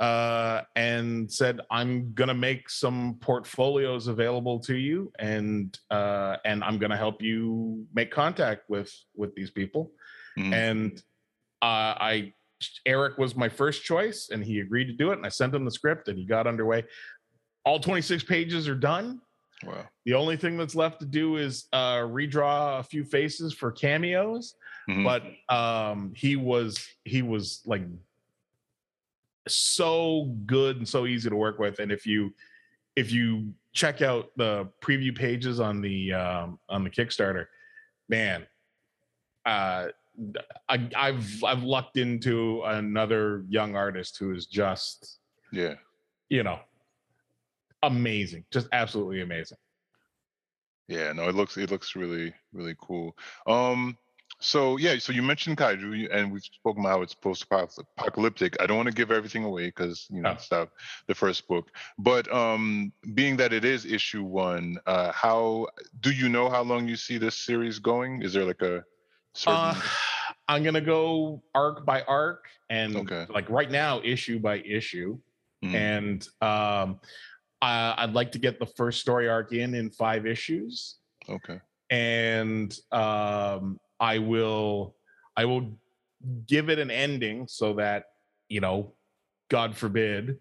uh, 0.00 0.62
and 0.74 1.30
said 1.30 1.60
I'm 1.70 2.14
gonna 2.14 2.32
make 2.32 2.70
some 2.70 3.18
portfolios 3.20 4.06
available 4.06 4.58
to 4.60 4.76
you, 4.76 5.12
and 5.18 5.78
uh, 5.90 6.38
and 6.46 6.64
I'm 6.64 6.78
gonna 6.78 6.96
help 6.96 7.20
you 7.20 7.86
make 7.92 8.10
contact 8.10 8.70
with 8.70 8.90
with 9.14 9.34
these 9.34 9.50
people, 9.50 9.92
Mhm. 10.38 10.52
and 10.54 11.02
uh, 11.60 11.92
I. 12.00 12.32
Eric 12.86 13.18
was 13.18 13.36
my 13.36 13.48
first 13.48 13.84
choice, 13.84 14.30
and 14.32 14.42
he 14.44 14.60
agreed 14.60 14.86
to 14.86 14.92
do 14.92 15.10
it. 15.10 15.18
And 15.18 15.26
I 15.26 15.28
sent 15.28 15.54
him 15.54 15.64
the 15.64 15.70
script, 15.70 16.08
and 16.08 16.18
he 16.18 16.24
got 16.24 16.46
underway 16.46 16.84
all 17.64 17.78
26 17.78 18.24
pages 18.24 18.66
are 18.66 18.74
done. 18.74 19.20
wow. 19.62 19.86
The 20.06 20.14
only 20.14 20.36
thing 20.38 20.56
that's 20.56 20.74
left 20.74 21.00
to 21.00 21.06
do 21.06 21.36
is 21.36 21.66
uh, 21.72 21.98
redraw 21.98 22.80
a 22.80 22.82
few 22.82 23.04
faces 23.04 23.52
for 23.52 23.70
cameos. 23.70 24.54
Mhm. 24.88 25.04
But 25.04 25.54
um, 25.54 26.12
he 26.16 26.36
was 26.36 26.82
he 27.04 27.20
was 27.20 27.60
like 27.66 27.82
so 29.46 30.34
good 30.46 30.78
and 30.78 30.88
so 30.88 31.06
easy 31.06 31.28
to 31.28 31.36
work 31.36 31.58
with. 31.58 31.78
And 31.78 31.92
if 31.92 32.06
you 32.06 32.32
if 32.96 33.12
you 33.12 33.52
check 33.74 34.00
out 34.02 34.30
the 34.36 34.68
preview 34.82 35.14
pages 35.14 35.60
on 35.60 35.82
the 35.82 36.12
um, 36.14 36.58
on 36.70 36.84
the 36.84 36.90
Kickstarter, 36.90 37.46
man, 38.08 38.46
uh, 39.44 39.88
I, 40.68 40.88
I've 40.96 41.44
I've 41.44 41.62
lucked 41.62 41.96
into 41.96 42.62
another 42.64 43.44
young 43.48 43.76
artist 43.76 44.18
who 44.18 44.34
is 44.34 44.46
just 44.46 45.18
yeah. 45.52 45.74
you 46.28 46.42
know 46.42 46.58
amazing, 47.82 48.44
just 48.50 48.68
absolutely 48.72 49.20
amazing. 49.20 49.58
Yeah, 50.88 51.12
no, 51.12 51.28
it 51.28 51.34
looks 51.34 51.56
it 51.56 51.70
looks 51.70 51.94
really 51.94 52.34
really 52.52 52.74
cool. 52.80 53.16
Um, 53.46 53.96
so 54.40 54.76
yeah, 54.76 54.98
so 54.98 55.12
you 55.12 55.22
mentioned 55.22 55.56
kaiju, 55.56 56.08
and 56.12 56.32
we've 56.32 56.42
spoken 56.42 56.82
about 56.82 56.90
how 56.96 57.02
it's 57.02 57.14
post-apocalyptic. 57.14 58.56
I 58.60 58.66
don't 58.66 58.76
want 58.76 58.88
to 58.88 58.94
give 58.94 59.10
everything 59.10 59.44
away 59.44 59.66
because 59.66 60.06
you 60.10 60.22
know 60.22 60.30
Oh. 60.30 60.32
it's 60.32 60.50
not 60.50 60.68
the 61.06 61.14
first 61.14 61.46
book, 61.48 61.70
but 61.98 62.32
um, 62.32 62.92
being 63.14 63.36
that 63.38 63.52
it 63.52 63.64
is 63.64 63.84
issue 63.84 64.22
one, 64.22 64.78
uh, 64.86 65.12
how 65.12 65.68
do 66.00 66.10
you 66.10 66.28
know 66.28 66.48
how 66.48 66.62
long 66.62 66.88
you 66.88 66.96
see 66.96 67.18
this 67.18 67.38
series 67.38 67.78
going? 67.78 68.22
Is 68.22 68.32
there 68.32 68.44
like 68.44 68.62
a? 68.62 68.84
Uh, 69.46 69.80
I'm 70.48 70.62
gonna 70.62 70.80
go 70.80 71.42
arc 71.54 71.84
by 71.84 72.02
arc 72.02 72.46
and 72.70 72.96
Okay. 72.96 73.26
like 73.28 73.48
right 73.50 73.70
now, 73.70 74.00
issue 74.02 74.38
by 74.38 74.58
issue. 74.60 75.18
Mhm. 75.64 75.74
And 75.74 76.28
um, 76.40 77.00
I, 77.60 77.94
I'd 77.98 78.14
like 78.14 78.32
to 78.32 78.38
get 78.38 78.58
the 78.58 78.66
first 78.66 79.00
story 79.00 79.28
arc 79.28 79.52
in 79.52 79.74
in 79.74 79.90
five 79.90 80.26
issues, 80.26 80.96
okay, 81.28 81.60
and 81.90 82.78
um, 82.92 83.78
I 83.98 84.18
will 84.18 84.94
I 85.36 85.44
will 85.44 85.78
give 86.46 86.68
it 86.70 86.78
an 86.78 86.90
ending 86.90 87.46
so 87.48 87.74
that 87.74 88.04
you 88.48 88.60
know, 88.60 88.94
God 89.50 89.76
forbid, 89.76 90.38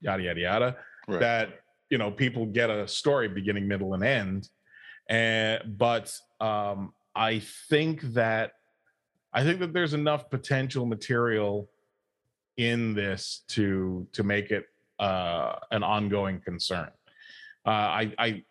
yada 0.00 0.22
yada 0.22 0.40
yada, 0.40 0.76
right. 1.08 1.20
that 1.20 1.60
you 1.88 1.96
know 1.98 2.10
people 2.10 2.44
get 2.46 2.68
a 2.68 2.86
story 2.86 3.28
beginning 3.28 3.66
middle 3.66 3.94
and 3.94 4.04
end 4.04 4.48
and 5.08 5.76
but 5.78 6.14
um 6.40 6.92
i 7.14 7.38
think 7.68 8.00
that 8.02 8.52
i 9.32 9.42
think 9.42 9.60
that 9.60 9.72
there's 9.72 9.94
enough 9.94 10.30
potential 10.30 10.86
material 10.86 11.68
in 12.56 12.94
this 12.94 13.44
to 13.48 14.06
to 14.12 14.22
make 14.22 14.50
it 14.50 14.66
uh 14.98 15.56
an 15.70 15.82
ongoing 15.82 16.40
concern 16.40 16.88
uh 17.66 17.70
i 17.70 18.12
i 18.18 18.42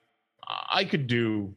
i 0.71 0.83
could 0.83 1.07
do 1.07 1.55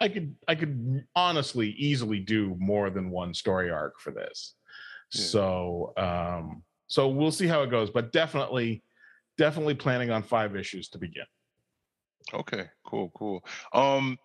i 0.00 0.08
could 0.08 0.34
i 0.48 0.54
could 0.54 1.04
honestly 1.14 1.70
easily 1.70 2.18
do 2.18 2.56
more 2.58 2.90
than 2.90 3.10
one 3.10 3.32
story 3.32 3.70
arc 3.70 4.00
for 4.00 4.10
this 4.10 4.54
Yeah. 5.12 5.22
so 5.22 5.92
um 5.96 6.62
so 6.88 7.08
we'll 7.08 7.32
see 7.32 7.46
how 7.46 7.62
it 7.62 7.70
goes 7.70 7.90
but 7.90 8.12
definitely 8.12 8.82
definitely 9.38 9.74
planning 9.74 10.10
on 10.10 10.22
five 10.22 10.54
issues 10.56 10.88
to 10.90 10.98
begin. 10.98 11.24
Okay, 12.34 12.66
cool, 12.84 13.10
cool. 13.16 13.42
Um, 13.72 14.18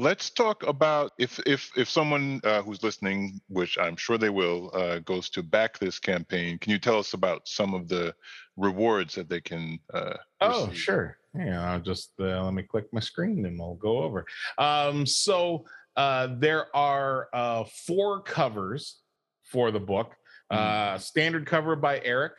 let's 0.00 0.30
talk 0.30 0.66
about 0.66 1.12
if 1.18 1.38
if 1.46 1.70
if 1.76 1.88
someone 1.88 2.40
uh, 2.44 2.62
who's 2.62 2.82
listening, 2.82 3.40
which 3.48 3.78
I'm 3.78 3.96
sure 3.96 4.16
they 4.16 4.30
will, 4.30 4.70
uh, 4.74 5.00
goes 5.00 5.28
to 5.30 5.42
back 5.42 5.78
this 5.78 5.98
campaign. 5.98 6.58
Can 6.58 6.72
you 6.72 6.78
tell 6.78 6.98
us 6.98 7.12
about 7.12 7.46
some 7.46 7.74
of 7.74 7.88
the 7.88 8.14
rewards 8.56 9.14
that 9.14 9.28
they 9.28 9.40
can? 9.40 9.78
Uh, 9.92 10.14
Oh, 10.40 10.66
receive? 10.66 10.78
sure. 10.78 11.16
Yeah, 11.34 11.70
I'll 11.70 11.80
just 11.80 12.12
uh, 12.18 12.42
let 12.42 12.54
me 12.54 12.62
click 12.62 12.86
my 12.92 13.00
screen 13.00 13.44
and 13.44 13.58
we'll 13.58 13.74
go 13.74 13.98
over. 13.98 14.24
Um, 14.56 15.04
so 15.04 15.66
uh, 15.96 16.28
there 16.38 16.74
are 16.74 17.28
uh, 17.32 17.64
four 17.86 18.22
covers 18.22 19.00
for 19.44 19.70
the 19.70 19.80
book. 19.80 20.16
Uh, 20.50 20.98
standard 20.98 21.46
cover 21.46 21.76
by 21.76 22.00
Eric, 22.02 22.32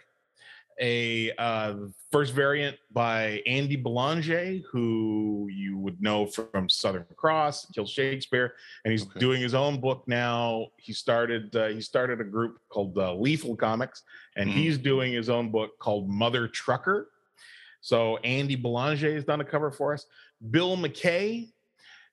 a 0.79 1.31
uh, 1.37 1.75
first 2.11 2.33
variant 2.33 2.77
by 2.91 3.41
Andy 3.45 3.75
Belanger, 3.75 4.59
who 4.71 5.49
you 5.51 5.77
would 5.77 6.01
know 6.01 6.25
from 6.25 6.69
Southern 6.69 7.05
Cross, 7.15 7.67
Kill 7.73 7.85
Shakespeare, 7.85 8.53
and 8.85 8.91
he's 8.91 9.03
Okay. 9.03 9.19
doing 9.19 9.41
his 9.41 9.53
own 9.53 9.79
book 9.79 10.03
now. 10.07 10.67
He 10.77 10.93
started 10.93 11.55
uh, 11.55 11.67
he 11.67 11.81
started 11.81 12.21
a 12.21 12.23
group 12.23 12.59
called 12.69 12.97
uh, 12.97 13.13
Lethal 13.15 13.55
Comics, 13.55 14.03
and 14.35 14.49
Mhm. 14.49 14.53
he's 14.53 14.77
doing 14.77 15.13
his 15.13 15.29
own 15.29 15.49
book 15.51 15.77
called 15.79 16.09
Mother 16.09 16.47
Trucker. 16.47 17.09
So 17.81 18.17
Andy 18.17 18.55
Belanger 18.55 19.13
has 19.13 19.25
done 19.25 19.41
a 19.41 19.45
cover 19.45 19.71
for 19.71 19.93
us. 19.93 20.05
Bill 20.51 20.77
McKay 20.77 21.51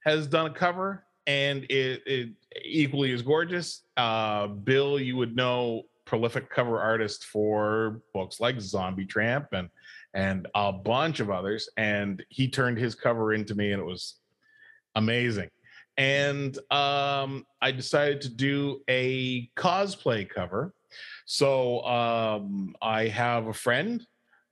has 0.05 0.27
done 0.27 0.47
a 0.47 0.50
cover, 0.55 1.05
and 1.27 1.65
it, 1.65 2.03
it 2.07 2.31
equally 2.65 3.12
is 3.12 3.21
gorgeous. 3.23 3.83
Uh, 3.97 4.47
Bill, 4.47 4.99
you 4.99 5.17
would 5.17 5.37
know, 5.37 5.83
prolific 6.09 6.49
cover 6.49 6.81
artist 6.81 7.27
for 7.27 8.00
books 8.15 8.41
like 8.41 8.61
Zombie 8.61 9.05
Tramp 9.05 9.49
and 9.53 9.69
and 10.15 10.49
a 10.55 10.73
bunch 10.73 11.21
of 11.21 11.31
others. 11.31 11.69
And 11.77 12.25
he 12.31 12.49
turned 12.49 12.79
his 12.79 12.95
cover 12.95 13.35
into 13.35 13.55
me, 13.55 13.73
and 13.73 13.81
it 13.81 13.85
was 13.85 14.15
amazing. 14.97 15.50
And 15.99 16.57
um, 16.71 17.45
I 17.61 17.73
decided 17.73 18.23
to 18.23 18.31
do 18.31 18.81
a 18.88 19.50
cosplay 19.57 20.29
cover. 20.29 20.73
So 21.27 21.83
um, 21.85 22.75
I 22.81 23.09
have 23.09 23.49
a 23.49 23.53
friend 23.53 24.05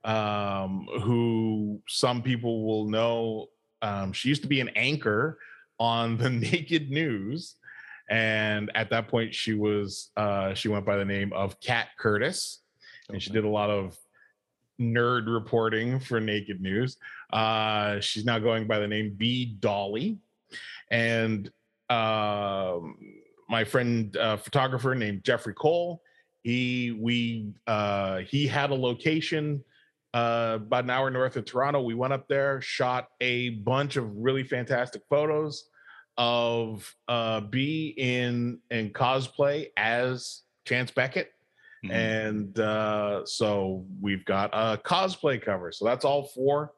um, 0.04 0.86
who 1.02 1.80
some 1.88 2.22
people 2.22 2.66
will 2.66 2.88
know. 2.90 3.46
Um, 3.80 4.12
she 4.12 4.28
used 4.28 4.42
to 4.42 4.48
be 4.48 4.60
an 4.60 4.70
anchor 4.76 5.38
on 5.78 6.18
the 6.18 6.30
Naked 6.52 6.90
News, 6.90 7.55
and 8.08 8.70
at 8.74 8.90
that 8.90 9.08
point, 9.08 9.34
she 9.34 9.54
was 9.54 10.10
uh, 10.16 10.54
she 10.54 10.68
went 10.68 10.86
by 10.86 10.96
the 10.96 11.04
name 11.04 11.32
of 11.32 11.58
Kat 11.60 11.88
Curtis, 11.98 12.60
and 13.08 13.22
she 13.22 13.30
did 13.30 13.44
a 13.44 13.48
lot 13.48 13.70
of 13.70 13.96
nerd 14.80 15.32
reporting 15.32 15.98
for 15.98 16.20
Naked 16.20 16.60
News. 16.60 16.98
Uh, 17.32 17.98
she's 18.00 18.24
now 18.24 18.38
going 18.38 18.66
by 18.66 18.78
the 18.78 18.86
name 18.86 19.14
B 19.16 19.56
Dolly, 19.58 20.18
and 20.90 21.50
um, 21.90 22.96
my 23.48 23.64
friend 23.64 24.16
uh, 24.16 24.36
photographer 24.36 24.94
named 24.94 25.24
Jeffrey 25.24 25.54
Cole. 25.54 26.02
He 26.42 26.96
we 27.00 27.52
uh, 27.66 28.18
he 28.18 28.46
had 28.46 28.70
a 28.70 28.74
location 28.74 29.64
uh, 30.14 30.58
about 30.60 30.84
an 30.84 30.90
hour 30.90 31.10
north 31.10 31.36
of 31.36 31.44
Toronto. 31.44 31.82
We 31.82 31.94
went 31.94 32.12
up 32.12 32.28
there, 32.28 32.60
shot 32.60 33.08
a 33.20 33.50
bunch 33.50 33.96
of 33.96 34.16
really 34.16 34.44
fantastic 34.44 35.02
photos 35.10 35.70
of 36.18 36.94
uh, 37.08 37.40
B 37.40 37.94
in 37.96 38.58
in 38.70 38.90
cosplay 38.90 39.68
as 39.76 40.42
Chance 40.64 40.90
Beckett. 40.90 41.32
Mhm. 41.84 41.92
And 41.92 42.58
uh, 42.58 43.26
so 43.26 43.84
we've 44.00 44.24
got 44.24 44.50
a 44.52 44.78
cosplay 44.78 45.40
cover. 45.40 45.72
So 45.72 45.84
that's 45.84 46.04
all 46.04 46.24
four. 46.24 46.72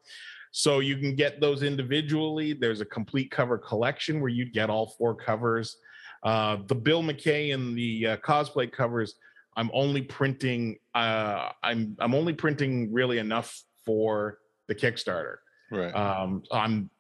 So 0.51 0.81
you 0.81 0.97
can 0.97 1.15
get 1.15 1.41
those 1.41 1.63
individually. 1.63 2.53
There's 2.53 2.81
a 2.81 2.85
complete 2.85 3.31
cover 3.31 3.59
collection 3.59 4.21
where 4.21 4.31
you 4.31 4.51
get 4.51 4.71
all 4.71 4.95
four 4.99 5.15
covers. 5.15 5.77
Uh, 6.23 6.59
the 6.67 6.75
Bill 6.75 7.03
McKay 7.03 7.55
and 7.55 7.77
the 7.77 8.07
uh, 8.07 8.17
cosplay 8.19 8.71
covers. 8.71 9.15
I'm 9.57 9.71
only 9.73 10.03
printing. 10.03 10.79
Uh, 10.95 11.51
I'm 11.63 11.97
I'm 12.01 12.15
only 12.15 12.33
printing 12.33 12.93
really 12.93 13.19
enough 13.19 13.63
for 13.85 14.39
the 14.69 14.75
Kickstarter. 14.75 15.37
Right. 15.71 15.95
Um, 15.95 16.43
I'm 16.51 16.91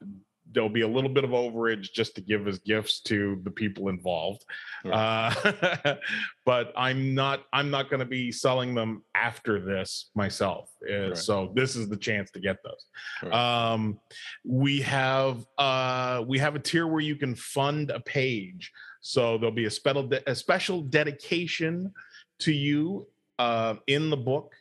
there'll 0.52 0.68
be 0.68 0.82
a 0.82 0.88
little 0.88 1.10
bit 1.10 1.24
of 1.24 1.30
overage 1.30 1.92
just 1.92 2.14
to 2.14 2.20
give 2.20 2.48
as 2.48 2.58
gifts 2.58 3.00
to 3.00 3.40
the 3.42 3.50
people 3.50 3.88
involved. 3.88 4.44
Uh, 4.84 5.94
but 6.46 6.72
I'm 6.76 7.14
not 7.14 7.44
I'm 7.52 7.70
not 7.70 7.90
going 7.90 8.00
to 8.00 8.06
be 8.06 8.32
selling 8.32 8.74
them 8.74 9.02
after 9.14 9.60
this 9.60 10.10
myself. 10.14 10.70
Uh, 10.88 11.08
Right. 11.08 11.16
So 11.16 11.52
this 11.54 11.76
is 11.76 11.88
the 11.88 11.96
chance 11.96 12.30
to 12.32 12.40
get 12.40 12.56
those. 12.64 12.84
Right. 13.22 13.32
Um, 13.32 13.98
we 14.44 14.80
have 14.82 15.44
uh, 15.56 16.24
we 16.26 16.38
have 16.38 16.54
a 16.54 16.58
tier 16.58 16.86
where 16.86 17.00
you 17.00 17.16
can 17.16 17.34
fund 17.34 17.90
a 17.90 18.00
page. 18.00 18.72
So 19.00 19.38
there'll 19.38 19.54
be 19.54 19.66
a 19.66 19.70
special 19.70 20.02
de- 20.04 20.30
a 20.30 20.34
special 20.34 20.82
dedication 20.82 21.92
to 22.40 22.52
you 22.52 23.06
uh, 23.38 23.76
in 23.86 24.10
the 24.10 24.16
book 24.16 24.54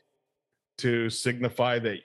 to 0.79 1.09
signify 1.09 1.79
that 1.79 1.99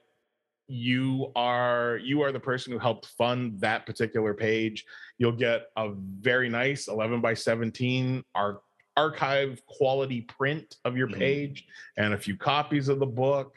you 0.68 1.31
are 1.37 1.98
you 2.03 2.22
are 2.22 2.33
the 2.33 2.40
person 2.40 2.72
who 2.72 2.79
helped 2.79 3.07
fund 3.18 3.61
that 3.61 3.85
particular 3.87 4.33
page. 4.35 4.85
You'll 5.18 5.33
get 5.33 5.66
a 5.77 5.90
very 6.20 6.48
nice 6.48 6.88
11 6.88 7.20
by 7.20 7.35
17 7.35 8.25
ar- 8.35 8.61
archive 8.96 9.64
quality 9.66 10.22
print 10.22 10.77
of 10.85 10.96
your 10.96 11.09
Mhm. 11.09 11.18
page 11.18 11.66
and 11.96 12.14
a 12.14 12.18
few 12.18 12.37
copies 12.37 12.88
of 12.88 13.01
the 13.01 13.07
book. 13.07 13.57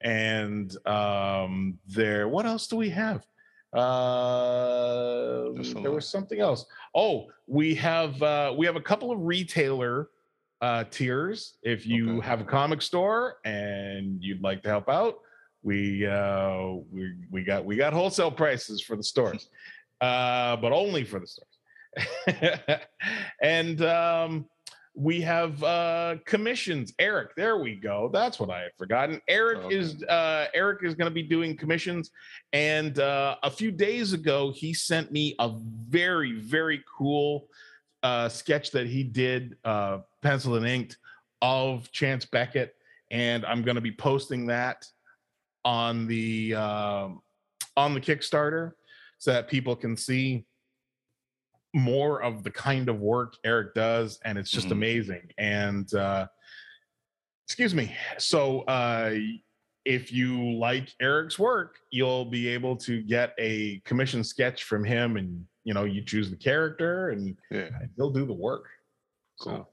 And 0.00 0.74
um 0.86 1.78
there 1.86 2.28
what 2.28 2.46
else 2.46 2.66
do 2.66 2.76
we 2.76 2.90
have? 2.90 3.26
Uh 3.72 5.50
there 5.82 5.90
was 5.90 6.08
something 6.08 6.40
else. 6.40 6.66
Oh 6.94 7.30
we 7.46 7.74
have 7.74 8.22
uh 8.22 8.54
we 8.56 8.64
have 8.66 8.76
a 8.76 8.80
couple 8.80 9.10
of 9.10 9.20
retailer 9.20 10.08
uh 10.60 10.84
tiers. 10.84 11.58
If 11.62 11.86
you 11.86 12.18
Okay. 12.18 12.26
have 12.26 12.40
a 12.40 12.44
comic 12.44 12.80
store 12.82 13.38
and 13.44 14.22
you'd 14.22 14.42
like 14.42 14.62
to 14.62 14.68
help 14.68 14.88
out 14.88 15.18
we 15.64 16.06
uh 16.06 16.74
we 16.92 17.14
we 17.30 17.42
got 17.42 17.64
we 17.64 17.74
got 17.74 17.92
wholesale 17.92 18.30
prices 18.30 18.80
for 18.82 18.96
the 18.96 19.02
stores 19.02 19.48
uh 20.00 20.54
but 20.56 20.72
only 20.72 21.02
for 21.04 21.18
the 21.18 21.26
stores. 21.26 21.48
And 23.42 23.82
um 23.82 24.46
we 24.96 25.20
have 25.22 25.60
uh 25.64 26.16
commissions. 26.26 26.92
Eric 27.00 27.34
there 27.34 27.56
we 27.58 27.74
go. 27.76 28.10
That's 28.12 28.38
what 28.38 28.50
i 28.50 28.60
had 28.60 28.72
forgotten. 28.78 29.20
Eric 29.26 29.58
Okay. 29.58 29.74
is 29.76 30.02
uh 30.04 30.46
eric 30.54 30.84
is 30.84 30.94
going 30.94 31.10
to 31.10 31.14
be 31.14 31.22
doing 31.22 31.56
commissions. 31.56 32.10
And 32.52 32.98
uh 32.98 33.36
a 33.42 33.50
few 33.50 33.72
days 33.72 34.12
ago 34.12 34.52
he 34.52 34.74
sent 34.74 35.10
me 35.10 35.34
a 35.38 35.50
very 35.88 36.32
very 36.32 36.84
cool 36.96 37.48
uh 38.02 38.28
sketch 38.28 38.70
that 38.72 38.86
he 38.86 39.02
did 39.02 39.56
uh 39.64 39.98
pencil 40.20 40.56
and 40.56 40.66
inked 40.66 40.98
of 41.40 41.90
chance 41.90 42.26
beckett. 42.26 42.74
And 43.10 43.44
i'm 43.46 43.62
going 43.62 43.76
to 43.76 43.80
be 43.80 43.92
posting 43.92 44.46
that 44.46 44.86
on 45.64 46.06
the 46.06 46.54
um, 46.54 47.20
on 47.76 47.94
the 47.94 48.00
Kickstarter 48.00 48.72
so 49.18 49.32
that 49.32 49.48
people 49.48 49.74
can 49.74 49.96
see 49.96 50.44
more 51.74 52.22
of 52.22 52.44
the 52.44 52.50
kind 52.50 52.88
of 52.88 53.00
work 53.00 53.34
Eric 53.44 53.74
does, 53.74 54.20
and 54.24 54.38
it's 54.38 54.50
just 54.50 54.68
Mhm. 54.68 54.72
amazing. 54.72 55.30
And 55.38 55.92
uh, 55.94 56.28
excuse 57.46 57.74
me, 57.74 57.94
so 58.18 58.60
uh, 58.62 59.14
if 59.84 60.12
you 60.12 60.52
like 60.56 60.88
Eric's 61.00 61.38
work, 61.38 61.78
you'll 61.90 62.24
be 62.26 62.48
able 62.48 62.76
to 62.76 63.02
get 63.02 63.34
a 63.38 63.80
commission 63.80 64.22
sketch 64.22 64.64
from 64.64 64.84
him, 64.84 65.16
and 65.16 65.44
you 65.64 65.74
know 65.74 65.84
you 65.84 66.02
choose 66.04 66.30
the 66.30 66.36
character, 66.36 67.10
and, 67.10 67.36
yeah. 67.50 67.70
he'll 67.96 68.10
do 68.10 68.24
the 68.24 68.32
work. 68.32 68.66
So, 69.40 69.50
Cool. 69.50 69.70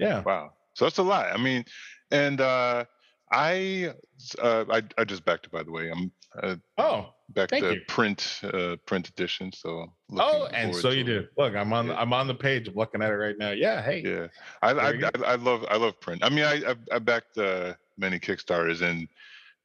yeah. 0.00 0.22
Wow. 0.22 0.54
So 0.74 0.86
that's 0.86 0.98
a 0.98 1.02
lot. 1.02 1.32
I 1.32 1.36
mean, 1.36 1.64
and 2.10 2.40
uh, 2.40 2.84
I, 3.32 3.94
uh, 4.40 4.64
I 4.70 4.82
I 4.98 5.04
just 5.04 5.24
backed 5.24 5.46
it 5.46 5.52
by 5.52 5.62
the 5.62 5.72
way. 5.72 5.90
I'm 5.90 6.12
uh, 6.42 6.56
Oh, 6.78 7.10
back 7.30 7.48
to 7.50 7.74
you. 7.74 7.80
print 7.88 8.40
uh, 8.44 8.76
print 8.86 9.08
edition. 9.08 9.52
So 9.52 9.86
oh, 10.16 10.46
and 10.52 10.74
so 10.74 10.90
you 10.90 11.04
do. 11.04 11.26
Look, 11.36 11.54
I'm 11.54 11.72
on. 11.72 11.88
Yeah. 11.88 11.94
I'm 12.00 12.12
on 12.12 12.26
the 12.26 12.34
page. 12.34 12.68
I'm 12.68 12.74
looking 12.74 13.02
at 13.02 13.10
it 13.10 13.16
right 13.16 13.36
now. 13.38 13.50
Yeah. 13.50 13.82
Hey. 13.82 14.02
Yeah, 14.04 14.26
I 14.62 14.70
I, 14.72 14.90
I 14.90 15.10
I 15.26 15.34
love 15.36 15.64
I 15.70 15.76
love 15.76 15.98
print. 16.00 16.22
I 16.24 16.28
mean, 16.28 16.44
I 16.44 16.72
I, 16.72 16.76
I 16.92 16.98
backed 16.98 17.38
uh, 17.38 17.74
many 17.96 18.18
Kickstarters, 18.18 18.82
and 18.82 19.08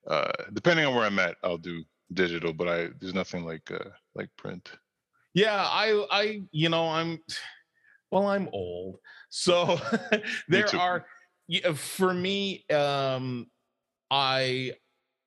uh, 0.08 0.32
depending 0.54 0.86
on 0.86 0.96
where 0.96 1.06
I'm 1.06 1.20
at, 1.20 1.36
I'll 1.44 1.58
do 1.58 1.84
digital. 2.14 2.54
But 2.54 2.68
I 2.70 2.90
there's 3.00 3.14
nothing 3.14 3.46
like 3.46 3.70
uh, 3.72 3.90
like 4.16 4.30
print. 4.38 4.72
Yeah, 5.34 5.56
I 5.56 6.06
I 6.10 6.42
you 6.52 6.70
know, 6.70 6.88
I'm 6.90 7.20
well, 8.12 8.28
I'm 8.28 8.50
old. 8.54 8.98
So 9.30 9.80
there 10.48 10.74
are 10.76 11.06
yeah, 11.48 11.74
for 11.74 12.14
me 12.14 12.66
um 12.70 13.48
I 14.12 14.74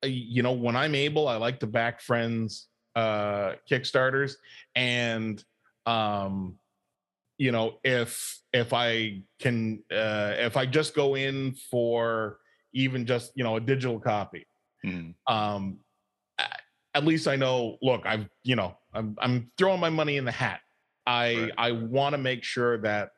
you 0.03 0.43
know, 0.43 0.53
when 0.53 0.77
I'm 0.77 0.95
able, 0.95 1.29
I 1.29 1.37
like 1.37 1.61
to 1.61 1.67
back 1.67 2.01
friends 2.01 2.69
uh 2.97 3.55
Kickstarters 3.71 4.35
and 4.75 5.43
um 5.87 6.57
you 7.39 7.53
know, 7.53 7.79
if 7.85 8.39
if 8.53 8.73
I 8.73 9.23
can 9.39 9.83
uh 9.91 10.35
if 10.39 10.57
I 10.57 10.67
just 10.67 10.95
go 10.95 11.15
in 11.17 11.55
for 11.71 12.39
even 12.73 13.07
just, 13.07 13.33
you 13.35 13.45
know, 13.45 13.57
a 13.57 13.61
digital 13.61 13.99
copy 14.01 14.47
Mhm. 14.85 15.15
um 15.27 15.79
at 16.95 17.05
least 17.05 17.29
i 17.29 17.37
know 17.37 17.77
look 17.83 18.03
i've 18.07 18.27
you 18.43 18.57
know 18.57 18.77
i'm 18.95 19.15
i'm 19.21 19.53
throwing 19.59 19.79
my 19.79 19.91
money 19.91 20.17
in 20.17 20.25
the 20.25 20.33
hat 20.33 20.61
i 21.07 21.35
Right. 21.37 21.53
i 21.59 21.71
want 21.73 22.15
to 22.15 22.19
make 22.19 22.43
sure 22.43 22.79
that 22.79 23.11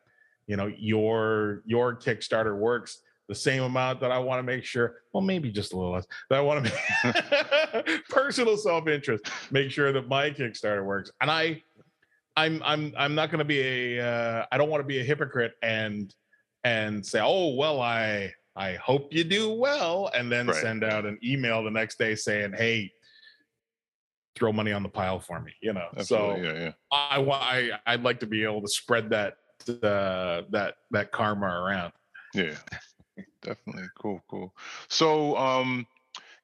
you 0.48 0.56
know 0.56 0.66
your 0.66 1.62
your 1.64 1.94
kickstarter 1.96 2.56
works 2.56 2.98
the 3.32 3.38
same 3.40 3.62
amount 3.62 3.98
that 3.98 4.12
i 4.12 4.18
want 4.18 4.38
to 4.38 4.42
make 4.42 4.62
sure 4.62 4.96
well 5.14 5.22
maybe 5.22 5.50
just 5.50 5.72
a 5.72 5.76
little 5.76 5.92
less 5.92 6.06
that 6.28 6.38
i 6.38 6.40
want 6.42 6.62
to 6.66 6.72
make 7.84 8.04
personal 8.10 8.56
self-interest 8.58 9.24
make 9.50 9.70
sure 9.70 9.90
that 9.90 10.06
my 10.06 10.30
kickstarter 10.30 10.84
works 10.84 11.10
and 11.22 11.30
i 11.30 11.62
i'm 12.36 12.62
i'm 12.62 12.92
i'm 12.98 13.14
not 13.14 13.30
going 13.30 13.38
to 13.38 13.44
be 13.44 13.60
a 13.96 14.06
uh, 14.06 14.44
i 14.52 14.58
don't 14.58 14.68
want 14.68 14.82
to 14.82 14.86
be 14.86 15.00
a 15.00 15.04
hypocrite 15.04 15.52
and 15.62 16.14
and 16.64 17.04
say 17.04 17.20
oh 17.22 17.54
well 17.54 17.80
i 17.80 18.30
i 18.54 18.74
hope 18.74 19.14
you 19.14 19.24
do 19.24 19.50
well 19.50 20.10
and 20.14 20.30
then 20.30 20.46
Right. 20.48 20.56
send 20.56 20.84
out 20.84 21.06
an 21.06 21.18
email 21.24 21.64
the 21.64 21.70
next 21.70 21.98
day 21.98 22.14
saying 22.14 22.52
hey 22.52 22.92
throw 24.36 24.52
money 24.52 24.72
on 24.72 24.82
the 24.82 24.88
pile 24.90 25.20
for 25.20 25.40
me 25.40 25.52
you 25.62 25.72
know 25.72 25.88
Absolutely. 25.96 26.42
so 26.44 26.52
yeah, 26.52 26.60
yeah. 26.64 26.72
I 26.92 27.16
I 27.20 27.70
I'd 27.94 28.02
like 28.02 28.20
to 28.20 28.26
be 28.26 28.44
able 28.44 28.60
to 28.60 28.68
spread 28.68 29.08
that 29.10 29.34
uh, 29.82 30.42
that 30.50 30.74
that 30.90 31.12
karma 31.12 31.46
around. 31.46 31.92
Yeah, 32.34 32.54
definitely. 33.42 33.90
Cool, 34.00 34.22
cool. 34.28 34.54
So, 34.88 35.36
um, 35.36 35.86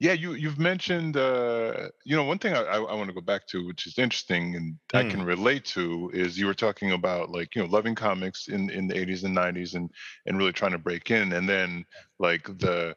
yeah, 0.01 0.13
you 0.13 0.35
you've 0.35 0.59
mentioned, 0.59 1.17
uh, 1.17 1.91
you 2.05 2.17
know, 2.17 2.25
one 2.25 2.39
thing 2.39 2.55
I, 2.55 2.63
I, 2.63 2.77
I 2.83 2.95
want 2.95 3.09
to 3.09 3.15
go 3.15 3.21
back 3.21 3.47
to, 3.49 3.67
which 3.67 3.87
is 3.87 3.99
interesting 3.99 4.57
and 4.57 4.79
I 4.95 5.05
Mm. 5.05 5.05
can 5.05 5.23
relate 5.25 5.65
to, 5.67 6.11
is 6.15 6.39
you 6.39 6.47
were 6.47 6.55
talking 6.55 6.93
about 6.93 7.31
like 7.31 7.55
you 7.57 7.63
know 7.63 7.69
loving 7.69 7.95
comics 7.95 8.49
in 8.49 8.71
in 8.71 8.89
the 8.89 8.99
80s 8.99 9.25
and 9.25 9.35
90s 9.35 9.75
and 9.75 9.91
and 10.27 10.39
really 10.39 10.53
trying 10.53 10.73
to 10.73 10.79
break 10.79 11.11
in, 11.11 11.33
and 11.33 11.49
then 11.49 11.85
like 12.19 12.45
the 12.47 12.97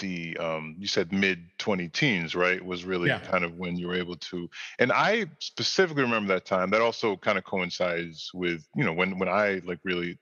the 0.00 0.36
um 0.38 0.76
you 0.78 0.86
said 0.86 1.12
mid 1.12 1.40
20 1.58 1.88
teens 1.88 2.34
right 2.36 2.64
was 2.64 2.84
really 2.84 3.18
Yeah. 3.18 3.20
kind 3.20 3.44
of 3.44 3.54
when 3.56 3.76
you 3.76 3.88
were 3.88 3.94
able 3.94 4.16
to 4.16 4.48
and 4.78 4.92
i 4.92 5.26
specifically 5.40 6.02
remember 6.04 6.32
that 6.32 6.46
time 6.46 6.70
that 6.70 6.80
also 6.80 7.16
kind 7.16 7.36
of 7.38 7.44
coincides 7.44 8.30
with 8.32 8.64
you 8.76 8.84
know 8.84 8.92
when 8.92 9.18
when 9.18 9.28
i 9.28 9.60
like 9.64 9.80
really 9.84 10.16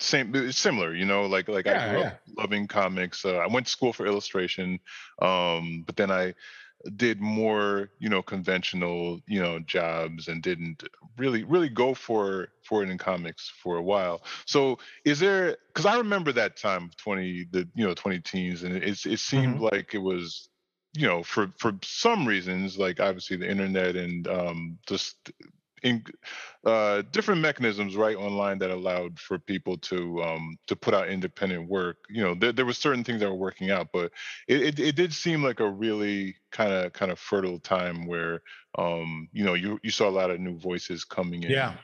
same 0.00 0.50
similar 0.52 0.94
you 0.94 1.04
know 1.04 1.26
like 1.26 1.48
like 1.48 1.66
i 1.66 1.90
grew 1.90 2.00
yeah. 2.00 2.06
up 2.06 2.20
loving 2.38 2.66
comics 2.66 3.24
uh, 3.24 3.36
i 3.36 3.46
went 3.46 3.66
to 3.66 3.72
school 3.72 3.92
for 3.92 4.06
illustration 4.06 4.78
um 5.20 5.82
but 5.86 5.96
then 5.96 6.10
i 6.10 6.34
did 6.96 7.20
more 7.20 7.90
you 7.98 8.08
know 8.08 8.22
conventional 8.22 9.20
you 9.26 9.40
know 9.40 9.58
jobs 9.60 10.28
and 10.28 10.42
didn't 10.42 10.82
really 11.18 11.44
really 11.44 11.68
go 11.68 11.92
for 11.92 12.48
for 12.64 12.82
it 12.82 12.88
in 12.88 12.96
comics 12.96 13.52
for 13.62 13.76
a 13.76 13.82
while 13.82 14.22
so 14.46 14.78
is 15.04 15.20
there 15.20 15.56
because 15.68 15.84
i 15.84 15.96
remember 15.98 16.32
that 16.32 16.56
time 16.56 16.84
of 16.84 16.96
20 16.96 17.46
the 17.50 17.68
you 17.74 17.86
know 17.86 17.92
20 17.92 18.20
teens 18.20 18.62
and 18.62 18.76
it, 18.76 19.06
it 19.06 19.18
seemed 19.18 19.60
like 19.60 19.94
it 19.94 19.98
was 19.98 20.48
you 20.94 21.06
know 21.06 21.22
for 21.22 21.52
for 21.58 21.74
some 21.82 22.26
reasons 22.26 22.78
like 22.78 22.98
obviously 22.98 23.36
the 23.36 23.48
internet 23.48 23.94
and 23.94 24.26
um 24.28 24.78
just 24.86 25.30
in 25.82 26.04
uh 26.64 27.02
different 27.10 27.40
mechanisms 27.40 27.96
right 27.96 28.16
online 28.16 28.58
that 28.58 28.70
allowed 28.70 29.18
for 29.18 29.38
people 29.38 29.76
to 29.78 30.22
um 30.22 30.58
to 30.66 30.76
put 30.76 30.94
out 30.94 31.08
independent 31.08 31.68
work. 31.68 31.96
You 32.08 32.22
know 32.22 32.34
there, 32.34 32.52
there 32.52 32.66
were 32.66 32.72
certain 32.72 33.04
things 33.04 33.20
that 33.20 33.28
were 33.28 33.34
working 33.34 33.70
out 33.70 33.88
but 33.92 34.12
it, 34.48 34.62
it, 34.62 34.78
it 34.80 34.96
did 34.96 35.12
seem 35.12 35.42
like 35.42 35.60
a 35.60 35.70
really 35.70 36.36
kind 36.50 36.72
of 36.72 36.92
kind 36.92 37.10
of 37.10 37.18
fertile 37.18 37.58
time 37.58 38.06
where 38.06 38.42
um 38.78 39.28
you 39.32 39.44
know 39.44 39.54
you 39.54 39.78
you 39.82 39.90
saw 39.90 40.08
a 40.08 40.10
lot 40.10 40.30
of 40.30 40.40
new 40.40 40.58
voices 40.58 41.04
coming 41.04 41.42
in. 41.42 41.50
Yeah. 41.50 41.74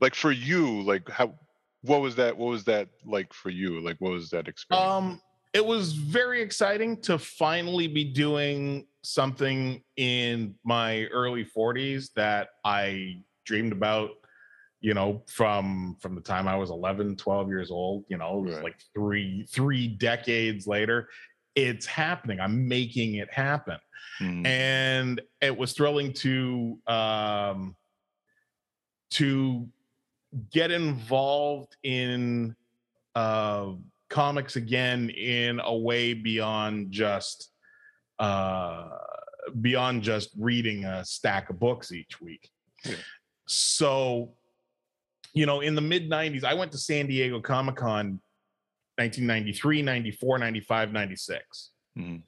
like 0.00 0.14
for 0.14 0.32
you 0.32 0.82
like 0.82 1.08
how 1.08 1.34
what 1.82 2.00
was 2.00 2.16
that 2.16 2.36
what 2.36 2.50
was 2.50 2.64
that 2.64 2.88
like 3.04 3.32
for 3.32 3.50
you? 3.50 3.80
Like 3.80 3.96
what 4.00 4.12
was 4.12 4.30
that 4.30 4.48
experience 4.48 4.86
Um, 4.86 5.20
it 5.52 5.64
was 5.64 5.92
very 5.92 6.42
exciting 6.42 7.00
to 7.02 7.18
finally 7.18 7.88
be 7.88 8.04
doing 8.04 8.86
something 9.02 9.82
in 9.96 10.54
my 10.64 11.04
early 11.06 11.44
40s 11.44 12.10
that 12.14 12.50
I 12.64 13.22
dreamed 13.44 13.72
about 13.72 14.10
you 14.80 14.94
know 14.94 15.22
from 15.26 15.96
from 16.00 16.14
the 16.14 16.20
time 16.20 16.48
i 16.48 16.56
was 16.56 16.70
11 16.70 17.16
12 17.16 17.48
years 17.48 17.70
old 17.70 18.04
you 18.08 18.16
know 18.16 18.38
it 18.38 18.42
was 18.46 18.54
Right. 18.54 18.64
like 18.64 18.80
three 18.94 19.46
three 19.50 19.86
decades 19.88 20.66
later. 20.66 21.08
It's 21.56 21.84
happening. 21.84 22.38
I'm 22.40 22.68
making 22.68 23.16
it 23.16 23.30
happen. 23.32 23.76
Mm, 24.20 24.46
and 24.46 25.20
it 25.40 25.54
was 25.56 25.72
thrilling 25.72 26.12
to 26.14 26.78
um 26.86 27.76
to 29.12 29.68
get 30.52 30.70
involved 30.70 31.76
in 31.82 32.54
uh 33.16 33.72
comics 34.08 34.54
again 34.56 35.10
in 35.10 35.60
a 35.60 35.76
way 35.76 36.14
beyond 36.14 36.92
just 36.92 37.50
uh 38.20 38.88
beyond 39.60 40.02
just 40.04 40.30
reading 40.38 40.84
a 40.84 41.04
stack 41.04 41.50
of 41.50 41.58
books 41.58 41.90
each 41.92 42.20
week. 42.20 42.48
Yeah. 42.84 42.94
So 43.50 44.30
you 45.32 45.46
know 45.46 45.60
in 45.60 45.74
the 45.74 45.80
mid 45.80 46.08
90s 46.08 46.44
i 46.44 46.54
went 46.54 46.70
to 46.72 46.78
san 46.78 47.06
diego 47.06 47.40
comic-con 47.40 48.20
1993 48.96 49.82
94 49.82 50.38
95 50.38 50.92
96 50.92 51.70
mhm. 51.98 52.22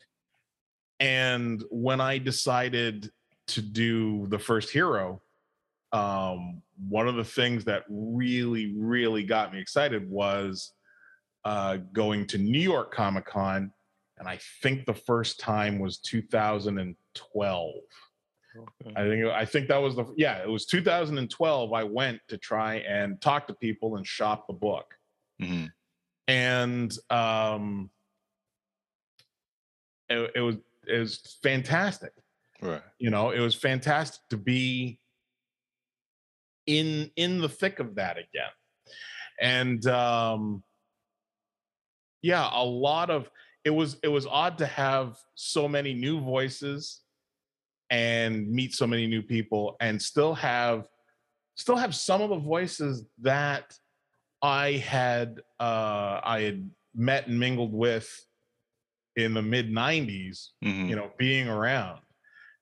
and 1.00 1.62
when 1.70 2.00
I 2.00 2.18
decided 2.18 3.10
to 3.48 3.60
do 3.60 4.26
the 4.28 4.38
first 4.38 4.70
hero, 4.70 5.20
um, 5.92 6.62
one 6.88 7.08
of 7.08 7.16
the 7.16 7.24
things 7.24 7.64
that 7.64 7.84
really, 7.88 8.74
really 8.76 9.24
got 9.24 9.52
me 9.52 9.60
excited 9.60 10.08
was 10.08 10.72
uh, 11.44 11.78
going 11.92 12.26
to 12.28 12.38
New 12.38 12.60
York 12.60 12.94
Comic 12.94 13.26
Con. 13.26 13.72
And 14.18 14.28
I 14.28 14.38
think 14.62 14.86
the 14.86 14.94
first 14.94 15.40
time 15.40 15.78
was 15.78 15.98
2012. 15.98 17.74
Okay. 18.56 18.92
I 18.96 19.08
think 19.08 19.24
I 19.26 19.44
think 19.44 19.68
that 19.68 19.78
was 19.78 19.96
the 19.96 20.04
yeah, 20.16 20.42
it 20.42 20.48
was 20.48 20.66
2012. 20.66 21.72
I 21.72 21.84
went 21.84 22.20
to 22.28 22.36
try 22.36 22.76
and 22.76 23.20
talk 23.20 23.46
to 23.48 23.54
people 23.54 23.96
and 23.96 24.06
shop 24.06 24.46
the 24.46 24.52
book 24.52 24.94
Mhm. 25.40 25.72
and 26.28 26.92
um 27.10 27.90
it, 30.08 30.30
it 30.36 30.40
was 30.40 30.56
it 30.86 30.98
was 30.98 31.38
fantastic 31.42 32.12
right 32.60 32.82
you 32.98 33.10
know 33.10 33.30
it 33.30 33.40
was 33.40 33.54
fantastic 33.54 34.20
to 34.30 34.36
be 34.36 34.98
in 36.66 37.10
in 37.16 37.40
the 37.40 37.48
thick 37.48 37.80
of 37.80 37.94
that 37.96 38.18
again 38.18 38.52
and 39.40 39.86
um 39.86 40.62
yeah 42.20 42.48
a 42.52 42.62
lot 42.64 43.10
of 43.10 43.30
it 43.64 43.70
was 43.70 43.96
it 44.02 44.08
was 44.08 44.26
odd 44.26 44.58
to 44.58 44.66
have 44.66 45.16
so 45.34 45.66
many 45.66 45.94
new 45.94 46.20
voices 46.20 47.00
and 47.92 48.50
meet 48.50 48.74
so 48.74 48.86
many 48.86 49.06
new 49.06 49.20
people 49.22 49.76
and 49.80 50.00
still 50.00 50.32
have 50.34 50.88
still 51.56 51.76
have 51.76 51.94
some 51.94 52.22
of 52.22 52.30
the 52.30 52.38
voices 52.38 53.04
that 53.20 53.76
i 54.40 54.72
had 54.72 55.40
uh 55.60 56.18
i 56.24 56.40
had 56.40 56.68
met 56.94 57.26
and 57.26 57.38
mingled 57.38 57.72
with 57.72 58.08
in 59.16 59.34
the 59.34 59.42
mid 59.42 59.70
90s 59.70 60.48
Mhm. 60.64 60.88
you 60.88 60.96
know 60.96 61.10
being 61.18 61.48
around 61.48 62.00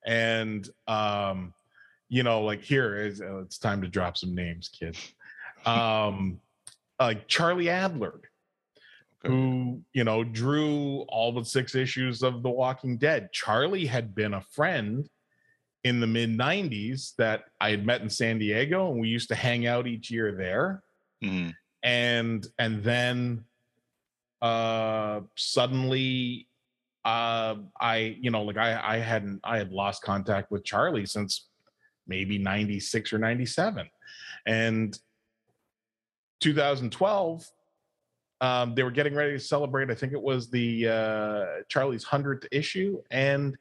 and 0.05 0.69
um 0.87 1.53
you 2.09 2.23
know 2.23 2.41
like 2.41 2.61
here 2.61 2.97
is 2.97 3.21
uh, 3.21 3.39
it's 3.39 3.57
time 3.57 3.81
to 3.81 3.87
drop 3.87 4.17
some 4.17 4.35
names 4.35 4.67
kids 4.67 5.13
um 5.65 6.39
like 6.99 7.27
charlie 7.29 7.65
adlard 7.65 8.23
Okay. 9.23 9.35
who 9.35 9.79
you 9.93 10.03
know 10.03 10.23
drew 10.23 11.01
all 11.07 11.31
but 11.31 11.45
six 11.45 11.75
issues 11.75 12.23
of 12.23 12.41
the 12.41 12.49
walking 12.49 12.97
dead 12.97 13.29
charlie 13.31 13.85
had 13.85 14.13
been 14.15 14.33
a 14.33 14.41
friend 14.41 15.07
in 15.83 15.99
the 15.99 16.07
mid 16.07 16.29
90s 16.37 17.15
that 17.17 17.45
i 17.59 17.69
had 17.71 17.85
met 17.85 18.01
in 18.01 18.09
san 18.09 18.37
diego 18.37 18.91
and 18.91 18.99
we 19.01 19.07
used 19.07 19.27
to 19.29 19.35
hang 19.35 19.65
out 19.67 19.87
each 19.87 20.11
year 20.11 20.31
there 20.31 20.83
Mhm. 21.23 21.53
and 21.83 22.47
and 22.59 22.83
then 22.83 23.43
uh 24.41 25.21
suddenly 25.35 26.47
uh 27.05 27.55
i 27.79 28.15
you 28.19 28.29
know 28.31 28.43
like 28.43 28.57
i 28.57 28.79
i 28.95 28.97
hadn't 28.97 29.39
i 29.43 29.57
had 29.57 29.71
lost 29.71 30.01
contact 30.03 30.51
with 30.51 30.63
charlie 30.63 31.05
since 31.05 31.47
maybe 32.07 32.37
96 32.37 33.13
or 33.13 33.17
97 33.19 33.89
and 34.45 34.99
2012 36.41 37.47
um 38.41 38.73
they 38.75 38.83
were 38.83 38.91
getting 38.91 39.13
ready 39.15 39.33
to 39.33 39.39
celebrate 39.39 39.89
i 39.91 39.95
think 39.95 40.13
it 40.13 40.21
was 40.21 40.49
the 40.49 40.87
uh 40.87 41.45
charlie's 41.69 42.05
100th 42.05 42.45
issue 42.51 43.01
and 43.11 43.57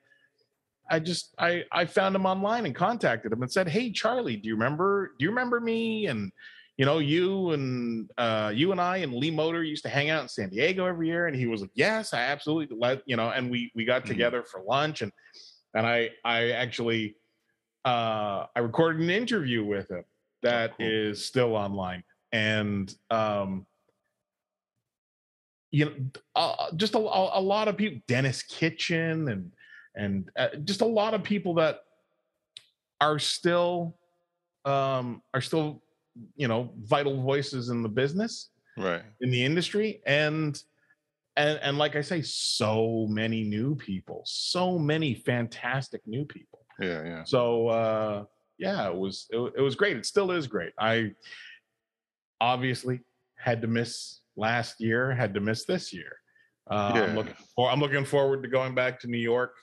i 0.90 0.98
just 0.98 1.34
i 1.38 1.64
i 1.72 1.84
found 1.84 2.14
him 2.14 2.26
online 2.26 2.66
and 2.66 2.74
contacted 2.74 3.32
him 3.32 3.42
and 3.42 3.52
said 3.52 3.68
hey 3.68 3.90
charlie 3.90 4.36
do 4.36 4.48
you 4.48 4.54
remember 4.54 5.12
do 5.18 5.24
you 5.24 5.30
remember 5.30 5.60
me 5.60 6.06
and 6.06 6.32
you 6.80 6.86
know, 6.86 6.98
you 6.98 7.50
and 7.50 8.10
uh, 8.16 8.52
you 8.54 8.72
and 8.72 8.80
I 8.80 8.96
and 8.98 9.12
Lee 9.12 9.30
Motor 9.30 9.62
used 9.62 9.82
to 9.82 9.90
hang 9.90 10.08
out 10.08 10.22
in 10.22 10.28
San 10.30 10.48
Diego 10.48 10.86
every 10.86 11.08
year, 11.08 11.26
and 11.26 11.36
he 11.36 11.46
was 11.46 11.60
like, 11.60 11.72
"Yes, 11.74 12.14
I 12.14 12.20
absolutely 12.20 12.74
let 12.74 13.02
you 13.04 13.16
know." 13.16 13.28
And 13.28 13.50
we 13.50 13.70
we 13.74 13.84
got 13.84 14.04
Mhm. 14.04 14.06
together 14.06 14.42
for 14.44 14.62
lunch, 14.62 15.02
and 15.02 15.12
and 15.74 15.86
I 15.86 16.08
I 16.24 16.52
actually 16.52 17.16
uh, 17.84 18.46
I 18.56 18.60
recorded 18.60 19.02
an 19.02 19.10
interview 19.10 19.62
with 19.62 19.90
him 19.90 20.04
that 20.42 20.72
is 20.78 21.18
cool. 21.18 21.26
still 21.26 21.54
online, 21.54 22.02
and 22.32 22.90
um, 23.10 23.66
you 25.70 25.84
know, 25.84 25.92
uh, 26.34 26.72
just 26.76 26.94
a, 26.94 26.98
a 26.98 27.40
a 27.40 27.42
lot 27.42 27.68
of 27.68 27.76
people, 27.76 28.00
Denis 28.08 28.42
Kitchen 28.42 29.28
and 29.28 29.52
and 29.96 30.30
uh, 30.36 30.48
just 30.64 30.80
a 30.80 30.86
lot 30.86 31.14
of 31.14 31.22
people 31.22 31.54
that 31.54 31.80
are 33.00 33.18
still 33.18 33.96
um 34.64 35.22
are 35.34 35.40
still 35.40 35.82
you 36.36 36.46
know 36.48 36.70
vital 36.82 37.22
voices 37.22 37.68
in 37.70 37.82
the 37.82 37.88
business 37.88 38.50
Right. 38.76 39.02
in 39.20 39.30
the 39.30 39.44
industry 39.44 40.00
and 40.06 40.60
and 41.36 41.58
and 41.62 41.76
like 41.78 41.96
i 41.96 42.00
say 42.00 42.22
so 42.22 43.06
many 43.08 43.42
new 43.42 43.74
people 43.74 44.22
so 44.24 44.78
many 44.78 45.14
fantastic 45.14 46.00
new 46.06 46.24
people 46.24 46.60
Yeah. 46.78 47.02
Yeah. 47.04 47.24
so 47.24 47.68
uh 47.68 48.24
yeah 48.58 48.88
it 48.88 48.94
was 48.96 49.26
it, 49.30 49.38
it 49.56 49.60
was 49.60 49.74
great 49.74 49.96
it 49.96 50.06
still 50.06 50.30
is 50.30 50.46
great 50.46 50.72
i 50.78 51.12
obviously 52.40 53.00
had 53.36 53.60
to 53.62 53.66
miss 53.68 54.20
last 54.36 54.80
year 54.80 55.12
had 55.12 55.34
to 55.34 55.40
miss 55.40 55.64
this 55.64 55.92
year 55.92 56.16
uh, 56.70 56.92
Yeah. 56.94 57.02
i'm 57.04 57.14
looking 57.16 57.34
for 57.54 57.70
i'm 57.70 57.80
looking 57.80 58.04
forward 58.04 58.42
to 58.42 58.48
going 58.48 58.74
back 58.74 59.00
to 59.00 59.08
new 59.08 59.18
york 59.18 59.54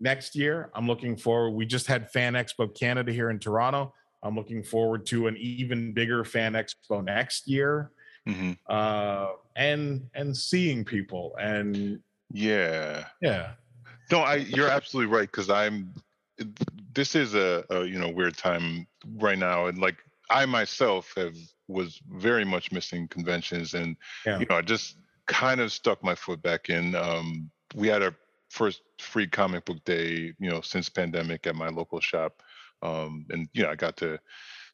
next 0.00 0.36
year 0.36 0.70
i'm 0.74 0.86
looking 0.86 1.16
forward 1.16 1.50
we 1.50 1.64
just 1.64 1.86
had 1.86 2.10
fan 2.10 2.34
expo 2.34 2.72
canada 2.78 3.12
here 3.12 3.30
in 3.30 3.38
toronto 3.38 3.92
i'm 4.22 4.34
looking 4.34 4.62
forward 4.62 5.06
to 5.06 5.26
an 5.26 5.36
even 5.38 5.92
bigger 5.92 6.24
fan 6.24 6.52
expo 6.52 7.02
next 7.04 7.48
year 7.48 7.90
hmm 8.26 8.52
uh 8.68 9.28
and 9.54 10.08
and 10.14 10.36
seeing 10.36 10.84
people 10.84 11.34
and 11.40 12.00
Yeah. 12.32 13.06
yeah 13.22 13.52
No, 14.10 14.20
I 14.20 14.36
you're 14.36 14.68
absolutely 14.68 15.12
right 15.12 15.30
because 15.30 15.48
I'm. 15.50 15.94
This 16.92 17.14
is 17.14 17.34
a, 17.34 17.64
a 17.70 17.84
you 17.84 17.98
know 17.98 18.08
weird 18.10 18.36
time 18.36 18.86
right 19.16 19.38
now, 19.38 19.66
and 19.66 19.78
like 19.78 19.96
I 20.30 20.44
myself 20.46 21.12
have 21.16 21.36
was 21.68 22.00
very 22.10 22.44
much 22.44 22.72
missing 22.72 23.08
conventions, 23.08 23.74
and 23.74 23.96
Yeah. 24.26 24.38
you 24.40 24.46
know 24.50 24.56
I 24.56 24.62
just 24.62 24.98
kind 25.26 25.60
of 25.60 25.72
stuck 25.72 26.02
my 26.04 26.14
foot 26.14 26.42
back 26.42 26.68
in. 26.68 26.94
Um, 26.94 27.50
we 27.74 27.88
had 27.88 28.02
our 28.02 28.14
first 28.56 28.80
free 28.98 29.26
comic 29.26 29.66
book 29.66 29.84
day, 29.84 30.32
you 30.38 30.50
know, 30.50 30.60
since 30.62 30.88
pandemic 30.88 31.46
at 31.46 31.54
my 31.54 31.68
local 31.68 32.00
shop, 32.00 32.42
um, 32.82 33.26
and 33.30 33.48
you 33.52 33.62
know 33.62 33.70
I 33.70 33.76
got 33.76 33.96
to 33.98 34.18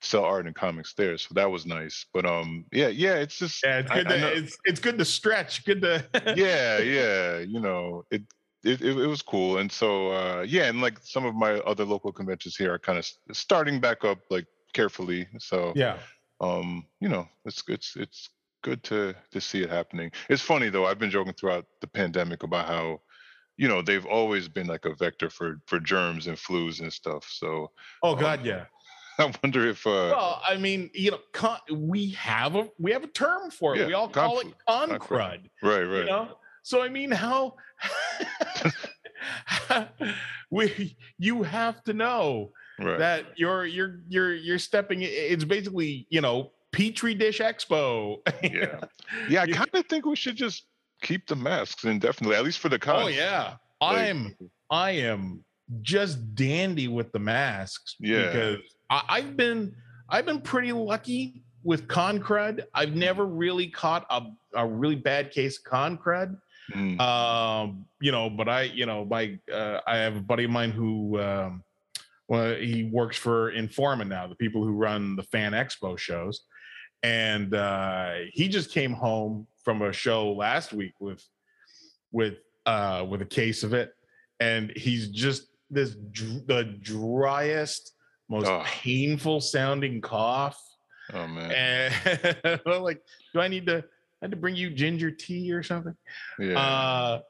sell 0.00 0.24
art 0.24 0.46
and 0.46 0.54
comics 0.54 0.94
there, 0.94 1.18
so 1.18 1.34
that 1.34 1.50
was 1.50 1.66
nice. 1.66 2.06
But 2.14 2.24
um, 2.24 2.64
yeah, 2.72 2.88
yeah, 2.88 3.16
it's 3.16 3.38
just 3.38 3.62
yeah 3.64 3.78
it's 3.80 3.90
good 3.90 4.06
I 4.06 4.10
to 4.10 4.20
know- 4.20 4.28
it's 4.28 4.56
it's 4.64 4.80
good 4.80 4.98
to 4.98 5.04
stretch 5.04 5.64
good 5.64 5.82
to 5.82 6.04
yeah 6.36 6.78
yeah 6.78 7.38
you 7.38 7.60
know 7.60 8.04
it 8.10 8.22
it, 8.64 8.80
it, 8.80 8.96
it 8.96 9.06
was 9.08 9.22
cool 9.22 9.58
and 9.58 9.70
so 9.70 10.12
uh 10.12 10.44
yeah 10.46 10.66
and 10.68 10.80
like 10.80 10.96
some 11.02 11.24
of 11.24 11.34
my 11.34 11.54
other 11.70 11.84
local 11.84 12.12
conventions 12.12 12.54
here 12.56 12.72
are 12.72 12.78
kind 12.78 12.96
of 12.96 13.04
starting 13.32 13.80
back 13.80 14.04
up 14.04 14.18
like 14.30 14.46
carefully 14.72 15.26
so 15.38 15.72
yeah 15.74 15.98
um 16.40 16.86
you 17.00 17.08
know 17.08 17.26
it's 17.44 17.64
it's 17.66 17.96
it's 17.96 18.30
good 18.62 18.80
to 18.84 19.14
to 19.32 19.40
see 19.40 19.62
it 19.62 19.68
happening 19.68 20.12
it's 20.28 20.42
funny 20.42 20.68
though 20.68 20.86
i've 20.86 21.00
been 21.00 21.10
joking 21.10 21.32
throughout 21.32 21.66
the 21.80 21.88
pandemic 21.88 22.44
about 22.44 22.68
how 22.68 23.00
you 23.56 23.68
know 23.68 23.82
they've 23.82 24.06
always 24.06 24.48
been 24.48 24.66
like 24.66 24.84
a 24.84 24.94
vector 24.94 25.30
for 25.30 25.60
for 25.66 25.78
germs 25.78 26.26
and 26.26 26.36
flus 26.36 26.80
and 26.80 26.92
stuff 26.92 27.26
so 27.30 27.70
oh 28.02 28.14
um, 28.14 28.20
god 28.20 28.44
yeah. 28.44 28.64
I 29.18 29.30
wonder 29.42 29.68
if 29.68 29.86
uh 29.86 29.90
well 30.16 30.42
i 30.48 30.56
mean 30.56 30.90
you 30.94 31.10
know 31.10 31.18
con- 31.32 31.60
we 31.70 32.10
have 32.10 32.56
a 32.56 32.68
we 32.78 32.92
have 32.92 33.04
a 33.04 33.08
term 33.08 33.50
for 33.50 33.74
it. 33.74 33.80
Yeah, 33.80 33.86
we 33.86 33.92
all 33.92 34.08
call 34.08 34.40
it 34.40 34.46
con 34.66 34.90
crud 34.98 35.48
right 35.62 35.82
right 35.82 35.98
you 35.98 36.04
know? 36.06 36.36
So 36.62 36.82
i 36.82 36.88
mean 36.88 37.10
how 37.10 37.54
we 40.50 40.96
you 41.18 41.42
have 41.42 41.82
to 41.84 41.92
know 41.92 42.52
right. 42.78 42.98
that 42.98 43.26
you're 43.36 43.66
you're 43.66 44.00
you're 44.08 44.34
you're 44.34 44.58
stepping 44.58 45.00
it's 45.02 45.44
basically 45.44 46.06
you 46.10 46.20
know 46.20 46.52
petri 46.72 47.14
dish 47.14 47.40
expo. 47.40 48.16
Yeah. 48.42 48.80
Yeah 49.28 49.42
i 49.42 49.46
kind 49.46 49.68
of 49.74 49.86
think 49.86 50.06
we 50.06 50.16
should 50.16 50.36
just 50.36 50.64
keep 51.02 51.26
the 51.26 51.36
masks 51.36 51.84
indefinitely 51.84 52.36
at 52.36 52.44
least 52.44 52.58
for 52.60 52.68
the 52.68 52.78
cons 52.78 53.04
oh 53.04 53.08
yeah. 53.08 53.54
Like, 53.80 54.08
i'm 54.08 54.36
i 54.70 54.90
am 54.92 55.44
just 55.82 56.34
dandy 56.34 56.88
with 56.88 57.12
the 57.12 57.18
masks 57.18 57.96
Yeah. 58.00 58.26
because 58.26 58.58
I, 58.90 59.02
i've 59.08 59.36
been 59.36 59.74
i've 60.08 60.26
been 60.26 60.40
pretty 60.40 60.72
lucky 60.72 61.42
with 61.64 61.88
con 61.88 62.20
crud 62.20 62.64
i've 62.74 62.94
never 62.94 63.26
really 63.26 63.68
caught 63.68 64.06
a, 64.10 64.22
a 64.54 64.66
really 64.66 64.96
bad 64.96 65.30
case 65.30 65.58
of 65.58 65.64
con 65.64 65.98
crud 65.98 66.36
mm, 66.72 67.00
um 67.00 67.84
you 68.00 68.12
know 68.12 68.30
but 68.30 68.48
i 68.48 68.62
you 68.62 68.86
know 68.86 69.04
my 69.04 69.38
uh, 69.52 69.80
i 69.86 69.96
have 69.96 70.16
a 70.16 70.20
buddy 70.20 70.44
of 70.44 70.50
mine 70.50 70.70
who 70.70 71.20
um 71.20 71.62
well 72.28 72.54
he 72.54 72.84
works 72.84 73.16
for 73.16 73.52
informa 73.52 74.06
now 74.06 74.26
the 74.26 74.34
people 74.36 74.62
who 74.64 74.72
run 74.72 75.16
the 75.16 75.22
fan 75.24 75.52
expo 75.52 75.98
shows. 75.98 76.42
And 77.04 77.52
uh 77.52 78.12
he 78.32 78.48
just 78.48 78.70
came 78.70 78.92
home 78.92 79.48
from 79.62 79.82
a 79.82 79.92
show 79.92 80.32
last 80.32 80.72
week 80.72 80.94
with 81.00 81.24
with 82.10 82.34
uh 82.66 83.04
with 83.08 83.22
a 83.22 83.26
case 83.26 83.62
of 83.62 83.72
it. 83.74 83.92
And 84.40 84.72
he's 84.76 85.08
just 85.08 85.48
this 85.70 85.94
dr- 86.10 86.46
the 86.46 86.64
driest 86.80 87.92
most 88.28 88.46
Ugh. 88.48 88.64
painful 88.64 89.40
sounding 89.40 90.00
cough. 90.00 90.60
Oh 91.12 91.26
man. 91.26 91.50
And 91.52 92.60
I'm 92.66 92.82
like 92.82 93.02
do 93.32 93.40
i 93.40 93.48
need 93.48 93.66
to 93.66 93.78
I 93.78 94.24
had 94.26 94.30
to 94.30 94.36
bring 94.36 94.54
you 94.54 94.70
ginger 94.70 95.10
tea 95.10 95.52
or 95.52 95.62
something? 95.62 95.96
Yeah. 96.38 96.58
Uh 96.58 97.20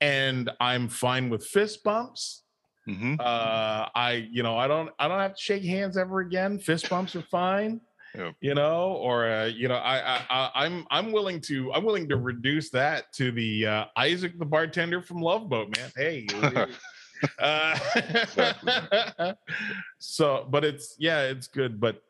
and 0.00 0.50
i'm 0.60 0.88
fine 0.88 1.30
with 1.30 1.46
fist 1.46 1.82
bumps. 1.84 2.42
Hmm 2.86 3.14
uh 3.20 3.86
i 3.94 4.26
you 4.32 4.42
know 4.42 4.56
i 4.58 4.66
don't 4.66 4.90
i 4.98 5.06
don't 5.06 5.20
have 5.20 5.36
to 5.36 5.40
shake 5.40 5.62
hands 5.62 5.96
ever 5.96 6.20
again. 6.20 6.58
Fist 6.58 6.90
bumps 6.90 7.14
are 7.14 7.22
fine 7.22 7.80
Yep. 8.14 8.34
you 8.42 8.54
know 8.54 8.92
or 9.00 9.26
uh, 9.26 9.46
you 9.46 9.68
know 9.68 9.76
I, 9.76 10.16
I 10.16 10.26
i 10.30 10.50
i'm 10.66 10.86
i'm 10.90 11.12
willing 11.12 11.40
to 11.42 11.72
i'm 11.72 11.82
willing 11.84 12.08
to 12.10 12.16
reduce 12.16 12.68
that 12.70 13.10
to 13.14 13.32
the 13.32 13.66
uh 13.66 13.84
isaac 13.96 14.38
the 14.38 14.44
bartender 14.44 15.00
from 15.00 15.22
love 15.22 15.48
boat 15.48 15.74
man 15.76 15.90
hey 15.96 16.26
uh, 17.38 19.34
so 19.98 20.46
but 20.50 20.64
it's 20.64 20.94
yeah 20.98 21.22
it's 21.22 21.46
good 21.46 21.80
but 21.80 22.02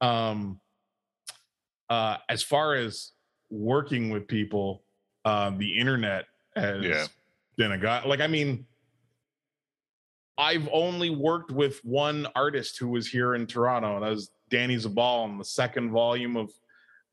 um 0.00 0.60
uh 1.90 2.16
as 2.28 2.42
far 2.42 2.74
as 2.74 3.12
working 3.50 4.10
with 4.10 4.26
people 4.26 4.82
um 5.24 5.56
the 5.58 5.78
internet 5.78 6.26
has 6.56 6.82
Yeah. 6.84 7.06
been 7.56 7.72
a 7.72 7.78
guy 7.78 8.04
like 8.06 8.20
i 8.20 8.26
mean 8.26 8.66
i've 10.36 10.68
only 10.72 11.10
worked 11.10 11.50
with 11.52 11.78
one 11.84 12.26
artist 12.34 12.78
who 12.78 12.88
was 12.88 13.06
here 13.06 13.34
in 13.34 13.46
toronto 13.46 13.94
and 13.96 14.02
that 14.04 14.10
was 14.10 14.30
danny 14.50 14.76
zabal 14.76 15.24
on 15.24 15.38
the 15.38 15.44
second 15.44 15.90
volume 15.90 16.36
of 16.36 16.50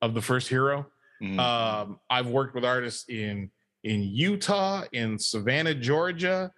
of 0.01 0.13
the 0.13 0.21
first 0.21 0.47
hero 0.47 0.85
Mhm. 1.21 1.39
um, 1.39 1.99
I've 2.09 2.27
worked 2.27 2.55
with 2.55 2.65
artists 2.65 3.07
in 3.09 3.49
in 3.83 4.01
Utah, 4.03 4.83
in 4.91 5.17
Savannah, 5.19 5.73
Georgia, 5.75 6.51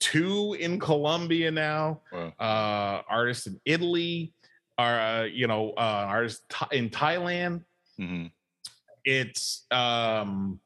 two 0.00 0.54
in 0.60 0.78
Colombia 0.80 1.50
now, 1.50 2.00
Wow. 2.12 2.32
uh, 2.38 3.02
artists 3.08 3.46
in 3.48 3.60
Italy, 3.66 4.32
are 4.78 4.98
uh, 5.00 5.24
you 5.24 5.46
know 5.46 5.70
uh, 5.76 6.04
artists 6.08 6.42
in 6.72 6.88
Thailand. 6.88 7.64
Mhm. 8.00 8.30
It's 9.04 9.66
um, 9.70 10.58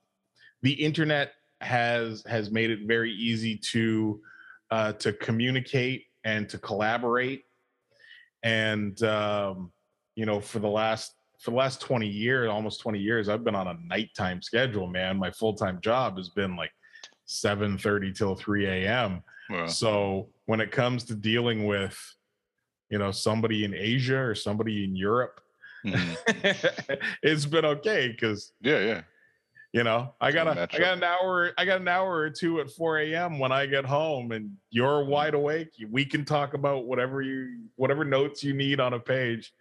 the 0.63 0.73
internet 0.73 1.33
has 1.61 2.23
has 2.29 2.51
made 2.51 2.71
it 2.71 2.81
very 2.87 3.13
easy 3.13 3.57
to 3.73 4.21
uh, 4.71 4.93
to 4.95 5.13
communicate 5.15 6.07
and 6.25 6.49
to 6.49 6.59
collaborate, 6.59 7.45
and 8.43 9.03
um, 9.03 9.73
you 10.15 10.27
know 10.27 10.41
for 10.41 10.59
the 10.59 10.69
last 10.69 11.15
for 11.41 11.51
the 11.51 11.57
last 11.57 11.81
20 11.81 12.07
years, 12.07 12.49
almost 12.49 12.81
20 12.81 13.01
years, 13.01 13.29
I've 13.29 13.43
been 13.43 13.57
on 13.57 13.67
a 13.67 13.75
nighttime 13.85 14.41
schedule, 14.41 14.87
man. 14.87 15.19
My 15.19 15.33
full-time 15.33 15.81
job 15.81 16.17
has 16.17 16.29
been 16.29 16.55
like 16.55 16.71
7:30 17.27 18.15
till 18.15 18.37
3 18.37 18.67
a.m. 18.67 19.23
Wow. 19.51 19.67
So 19.67 20.29
when 20.47 20.61
it 20.61 20.71
comes 20.71 21.03
to 21.05 21.15
dealing 21.17 21.67
with, 21.67 21.99
you 22.91 22.99
know, 22.99 23.11
somebody 23.11 23.65
in 23.65 23.75
Asia 23.75 24.19
or 24.19 24.35
somebody 24.35 24.85
in 24.85 24.95
Europe, 24.95 25.41
Mhm. 25.85 26.17
it's 27.23 27.45
been 27.47 27.65
okay 27.65 28.09
because 28.09 28.53
Yeah, 28.61 28.79
yeah. 28.79 29.03
You 29.73 29.83
know 29.83 30.15
I 30.21 30.33
got 30.33 30.47
a 30.47 30.69
I 30.73 30.79
got 30.79 30.97
an 30.99 31.05
hour 31.05 31.53
I 31.57 31.65
got 31.65 31.81
an 31.81 31.89
hour 31.89 32.15
or 32.15 32.31
two 32.31 32.61
at 32.61 32.71
4 32.71 32.99
a.m. 32.99 33.39
when 33.39 33.53
I 33.53 33.67
get 33.67 33.85
home 33.85 34.33
and 34.33 34.51
you're 34.71 35.05
wide 35.05 35.35
awake. 35.35 35.71
We 35.91 36.05
can 36.05 36.25
talk 36.25 36.55
about 36.55 36.87
whatever 36.87 37.23
you 37.23 37.65
whatever 37.77 38.05
notes 38.05 38.45
you 38.45 38.53
need 38.53 38.81
on 38.81 38.95
a 38.95 39.01
page. 39.01 39.53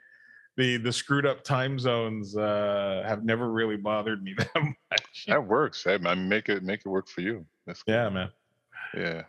The 0.58 0.78
the 0.78 0.92
screwed 0.92 1.26
up 1.26 1.44
time 1.44 1.80
zones 1.80 2.36
uh, 2.36 3.04
have 3.06 3.24
never 3.24 3.52
really 3.52 3.78
bothered 3.78 4.22
me 4.22 4.34
that 4.38 4.54
much. 4.56 5.26
That 5.28 5.48
works. 5.48 5.88
I, 5.88 5.94
I 5.94 6.16
make 6.16 6.50
it 6.50 6.62
make 6.64 6.82
it 6.86 6.90
work 6.90 7.08
for 7.08 7.22
you. 7.22 7.46
That's 7.66 7.84
cool. 7.84 7.96
Yeah, 7.96 8.10
man. 8.10 8.30
Yeah. 8.96 9.24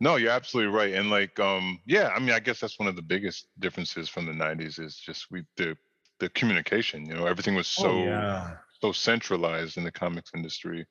No, 0.00 0.16
you're 0.16 0.30
absolutely 0.30 0.74
right. 0.74 0.94
And 0.94 1.10
like, 1.10 1.38
um, 1.38 1.80
yeah, 1.86 2.08
I 2.14 2.18
mean, 2.18 2.30
I 2.30 2.40
guess 2.40 2.60
that's 2.60 2.78
one 2.78 2.88
of 2.88 2.96
the 2.96 3.02
biggest 3.02 3.48
differences 3.58 4.08
from 4.08 4.26
the 4.26 4.32
'90s 4.32 4.78
is 4.78 4.96
just 4.96 5.30
we 5.30 5.44
the 5.56 5.76
the 6.18 6.28
communication. 6.30 7.06
You 7.06 7.14
know, 7.14 7.26
everything 7.26 7.54
was 7.54 7.66
so 7.66 7.90
oh, 7.90 8.04
yeah. 8.04 8.56
So 8.80 8.92
centralized 8.92 9.76
in 9.76 9.84
the 9.84 9.92
comics 9.92 10.30
industry. 10.34 10.86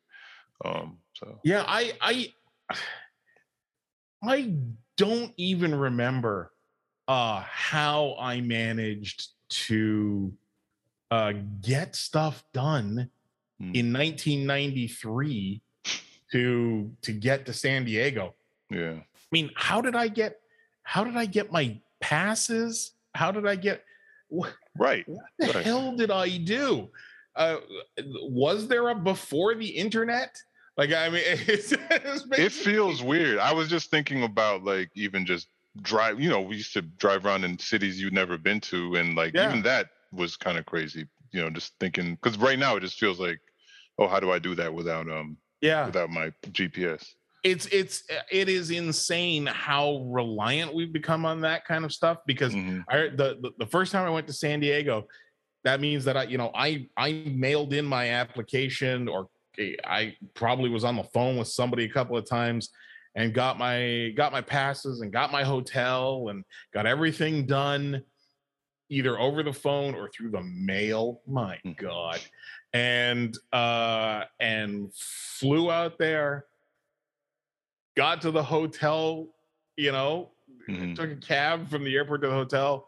Um, 0.64 0.98
so 1.14 1.40
Yeah, 1.44 1.64
I 1.68 1.94
I 2.02 2.34
I 4.24 4.54
don't 4.98 5.34
even 5.38 5.76
remember 5.76 6.52
uh 7.08 7.42
how 7.48 8.16
I 8.20 8.42
managed 8.42 9.28
to 9.68 10.34
uh 11.12 11.34
get 11.62 11.96
stuff 11.96 12.44
done 12.54 13.10
Hmm. 13.60 13.72
in 13.74 13.94
1993 13.94 15.62
to 16.32 16.92
to 17.02 17.14
get 17.14 17.46
to 17.46 17.54
San 17.54 17.86
Diego. 17.86 18.36
yeah, 18.70 18.96
I 19.00 19.28
mean, 19.32 19.50
how 19.56 19.80
did 19.82 19.96
I 19.96 20.08
get 20.10 20.42
how 20.84 21.04
did 21.04 21.16
I 21.16 21.26
get 21.26 21.52
my 21.52 21.80
passes? 22.02 22.94
How 23.14 23.32
did 23.32 23.48
I 23.48 23.56
get 23.56 23.84
what, 24.28 24.54
Right. 24.78 25.08
what 25.08 25.26
the 25.40 25.54
Right. 25.54 25.64
hell 25.64 25.96
did 25.96 26.12
I 26.12 26.38
do? 26.38 26.90
Uh, 27.36 27.58
was 28.24 28.68
there 28.68 28.90
a 28.90 28.96
before 28.96 29.56
the 29.56 29.68
internet? 29.68 30.36
Like, 30.78 30.92
I 30.92 31.10
mean, 31.10 31.22
it's, 31.26 31.74
it's 31.74 32.26
It 32.38 32.52
feels 32.52 33.04
weird. 33.04 33.40
I 33.40 33.54
was 33.54 33.70
just 33.70 33.90
thinking 33.92 34.24
about 34.24 34.64
like 34.64 34.90
even 34.96 35.26
just 35.26 35.48
drive, 35.82 36.20
you 36.20 36.30
know, 36.30 36.42
we 36.42 36.58
used 36.58 36.74
to 36.74 36.82
drive 36.82 37.26
around 37.26 37.44
in 37.44 37.60
cities 37.60 38.00
you'd 38.02 38.14
never 38.14 38.38
been 38.38 38.62
to 38.62 38.96
and 38.96 39.16
like 39.16 39.34
Yeah. 39.34 39.50
even 39.50 39.62
that 39.64 39.90
was 40.12 40.38
kind 40.38 40.58
of 40.58 40.66
crazy, 40.66 41.08
you 41.32 41.42
know, 41.42 41.50
just 41.50 41.74
thinking 41.80 42.18
cuz 42.22 42.38
right 42.38 42.58
now 42.60 42.78
it 42.78 42.82
just 42.82 43.00
feels 43.00 43.20
like 43.20 43.40
oh, 43.98 44.08
how 44.08 44.20
do 44.20 44.32
I 44.32 44.40
do 44.40 44.56
that 44.56 44.74
without 44.74 45.10
um 45.10 45.38
yeah. 45.62 45.86
without 45.86 46.10
my 46.10 46.32
GPS? 46.52 47.16
it's 47.44 47.68
it's 47.68 48.04
it 48.32 48.50
is 48.50 48.72
insane 48.72 49.46
how 49.46 49.98
reliant 50.10 50.74
we've 50.74 50.92
become 50.92 51.26
on 51.26 51.42
that 51.42 51.64
kind 51.66 51.86
of 51.86 51.94
stuff 51.94 52.18
because 52.26 52.56
Mhm. 52.56 52.84
I 52.90 53.10
the 53.10 53.52
the 53.60 53.68
first 53.68 53.92
time 53.92 54.06
I 54.06 54.10
went 54.10 54.26
to 54.28 54.34
San 54.34 54.60
Diego, 54.62 55.08
that 55.66 55.82
means 55.82 56.06
that 56.06 56.16
I 56.16 56.24
you 56.24 56.38
know 56.38 56.52
I 56.56 56.88
I 56.96 57.12
mailed 57.36 57.74
in 57.74 57.86
my 57.86 58.12
application 58.12 59.10
or 59.10 59.28
eh, 59.60 59.74
I 59.84 60.16
probably 60.36 60.70
was 60.70 60.86
on 60.86 60.96
the 60.96 61.04
phone 61.04 61.38
with 61.38 61.50
somebody 61.50 61.84
a 61.84 61.90
couple 61.90 62.16
of 62.16 62.30
times 62.30 62.70
and 63.16 63.34
got 63.34 63.58
my 63.58 64.14
got 64.16 64.32
my 64.32 64.42
passes 64.42 65.02
and 65.02 65.12
got 65.12 65.32
my 65.32 65.44
hotel 65.44 66.30
and 66.30 66.46
got 66.74 66.86
everything 66.86 67.46
done 67.46 68.04
either 68.90 69.20
over 69.20 69.42
the 69.42 69.52
phone 69.54 69.96
or 69.96 70.10
through 70.10 70.30
the 70.30 70.44
mail 70.44 71.22
my 71.28 71.60
Mhm. 71.66 71.78
god 71.78 72.22
and 72.74 73.36
uh 73.52 74.26
and 74.40 74.94
flew 74.96 75.72
out 75.72 75.98
there 75.98 76.46
got 77.98 78.22
to 78.22 78.32
the 78.32 78.44
hotel 78.44 79.34
you 79.78 79.92
know 79.92 80.32
Mhm. 80.70 80.96
took 80.96 81.12
a 81.12 81.16
cab 81.16 81.68
from 81.70 81.84
the 81.84 81.96
airport 81.96 82.22
to 82.22 82.28
the 82.28 82.34
hotel 82.34 82.88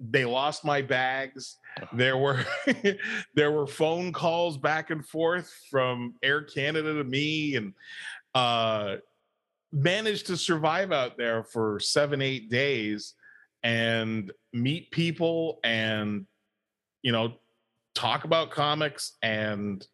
they 0.00 0.24
lost 0.24 0.64
my 0.64 0.80
bags. 0.80 1.58
There 1.92 2.16
were 2.16 2.44
there 3.34 3.52
were 3.52 3.66
phone 3.66 4.12
calls 4.12 4.56
back 4.56 4.90
and 4.90 5.06
forth 5.06 5.52
from 5.70 6.14
air 6.22 6.42
canada 6.42 6.94
to 6.94 7.04
me 7.04 7.56
and 7.56 7.74
uh 8.34 8.96
managed 9.72 10.26
to 10.26 10.36
survive 10.36 10.90
out 10.90 11.16
there 11.16 11.44
for 11.44 11.78
seven 11.78 12.22
eight 12.22 12.50
days 12.50 13.14
and 13.62 14.32
meet 14.52 14.90
people 14.90 15.60
and 15.62 16.26
you 17.02 17.12
know 17.12 17.34
talk 17.94 18.24
about 18.24 18.50
comics 18.50 19.16
and 19.22 19.86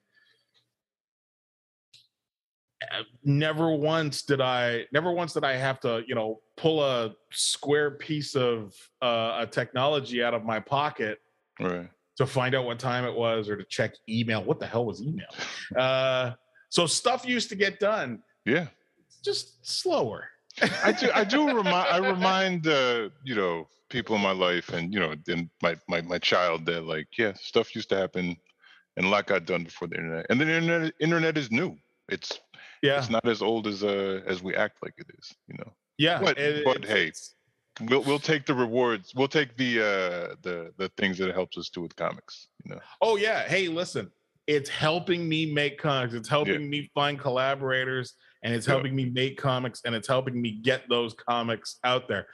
never 3.25 3.71
once 3.75 4.23
did 4.23 4.41
i 4.41 4.85
never 4.93 5.11
once 5.11 5.33
did 5.33 5.45
i 5.45 5.55
have 5.57 5.81
to 5.81 6.03
you 6.07 6.15
know 6.15 6.41
pull 6.57 6.83
a 6.85 7.15
square 7.33 7.93
piece 7.93 8.35
of 8.37 8.75
uh, 9.03 9.39
a 9.41 9.47
technology 9.47 10.23
out 10.23 10.35
of 10.35 10.45
my 10.45 10.61
pocket 10.61 11.19
Right. 11.59 11.89
to 12.19 12.27
find 12.27 12.55
out 12.55 12.67
what 12.67 12.79
time 12.79 13.05
it 13.07 13.15
was 13.15 13.49
or 13.49 13.57
to 13.57 13.65
check 13.65 13.95
email 14.09 14.45
what 14.45 14.61
the 14.61 14.67
hell 14.67 14.85
was 14.85 15.01
email 15.03 15.27
uh 15.79 16.33
so 16.69 16.87
stuff 16.87 17.27
used 17.27 17.49
to 17.49 17.57
get 17.57 17.81
done 17.81 18.23
Yeah. 18.45 18.67
just 19.25 19.67
slower 19.67 20.29
I 20.85 20.93
do. 20.93 21.11
I 21.15 21.25
do 21.25 21.47
remind. 21.57 21.89
I 21.89 21.99
remind 21.99 22.67
uh, 22.67 23.11
you 23.25 23.35
know 23.35 23.69
people 23.91 24.17
in 24.17 24.23
my 24.23 24.33
life, 24.33 24.71
and 24.71 24.91
you 24.93 24.99
know, 25.01 25.15
and 25.29 25.51
my 25.63 25.77
my 25.87 26.01
my 26.01 26.17
child 26.19 26.65
that 26.65 26.85
like, 26.85 27.09
yeah, 27.19 27.35
stuff 27.35 27.75
used 27.75 27.91
to 27.91 27.97
happen, 27.99 28.35
and 28.97 29.07
a 29.07 29.09
lot 29.11 29.27
got 29.27 29.45
done 29.45 29.65
before 29.65 29.87
the 29.89 29.97
internet. 29.97 30.25
And 30.31 30.41
the 30.41 30.49
internet 30.51 30.95
internet 30.99 31.37
is 31.37 31.51
new. 31.51 31.77
It's 32.09 32.41
yeah 32.83 32.99
it's 32.99 33.11
not 33.11 33.27
as 33.27 33.43
old 33.43 33.67
as 33.67 33.83
uh 33.83 34.21
as 34.27 34.43
we 34.43 34.55
act 34.55 34.77
like 34.83 34.95
it 34.99 35.07
is. 35.19 35.33
You 35.49 35.57
know, 35.59 35.73
yeah 35.99 36.21
but- 36.21 36.39
it- 36.39 36.65
but 36.65 36.77
it's- 36.77 36.91
hey, 36.93 37.03
it's- 37.09 37.35
we'll 37.89 38.03
we'll 38.03 38.19
take 38.19 38.47
the 38.47 38.55
rewards. 38.55 39.13
We'll 39.15 39.29
take 39.29 39.57
the 39.57 39.81
uh 39.81 40.35
the 40.43 40.73
the 40.79 40.89
things 40.97 41.19
that 41.19 41.29
it 41.29 41.35
helps 41.35 41.57
us 41.59 41.69
do 41.69 41.81
with 41.83 41.95
comics. 41.97 42.49
You 42.65 42.75
know. 42.75 42.81
oh 43.01 43.17
yeah 43.17 43.47
hey 43.47 43.69
listen 43.69 44.11
it's 44.49 44.71
helping 44.71 45.29
me 45.29 45.53
make 45.53 45.77
comics 45.79 46.15
it's 46.15 46.29
helping 46.29 46.69
me 46.71 46.91
find 46.95 47.19
collaborators 47.19 48.15
and 48.43 48.55
it's 48.55 48.67
Yeah. 48.67 48.75
helping 48.75 48.95
me 48.95 49.05
make 49.07 49.37
comics 49.39 49.83
and 49.85 49.95
it's 49.95 50.07
helping 50.09 50.41
me 50.41 50.53
get 50.63 50.89
those 50.89 51.15
comics 51.15 51.79
out 51.85 52.07
there 52.09 52.27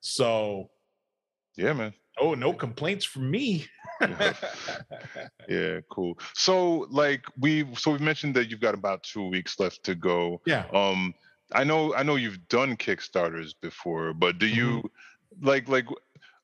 so 0.00 0.70
Yeah, 1.56 1.72
man. 1.72 1.92
Oh 2.18 2.34
no 2.34 2.52
complaints 2.52 3.04
from 3.04 3.30
me 3.30 3.66
Yeah. 5.48 5.80
Cool. 5.90 6.18
So 6.34 6.86
like 6.90 7.24
we 7.38 7.66
so 7.76 7.92
we 7.92 7.98
mentioned 7.98 8.34
that 8.36 8.50
you've 8.50 8.60
got 8.60 8.74
about 8.74 9.02
two 9.02 9.28
weeks 9.28 9.58
left 9.60 9.84
to 9.84 9.94
go. 9.94 10.40
yeah 10.46 10.64
um 10.72 11.14
i 11.52 11.62
know 11.62 11.94
i 11.94 12.02
know 12.02 12.16
you've 12.16 12.48
done 12.48 12.76
kickstarters 12.76 13.54
before 13.62 14.12
but 14.12 14.38
do 14.38 14.46
you 14.46 14.68
Mm-hmm. 14.82 15.46
like 15.46 15.68
like 15.68 15.86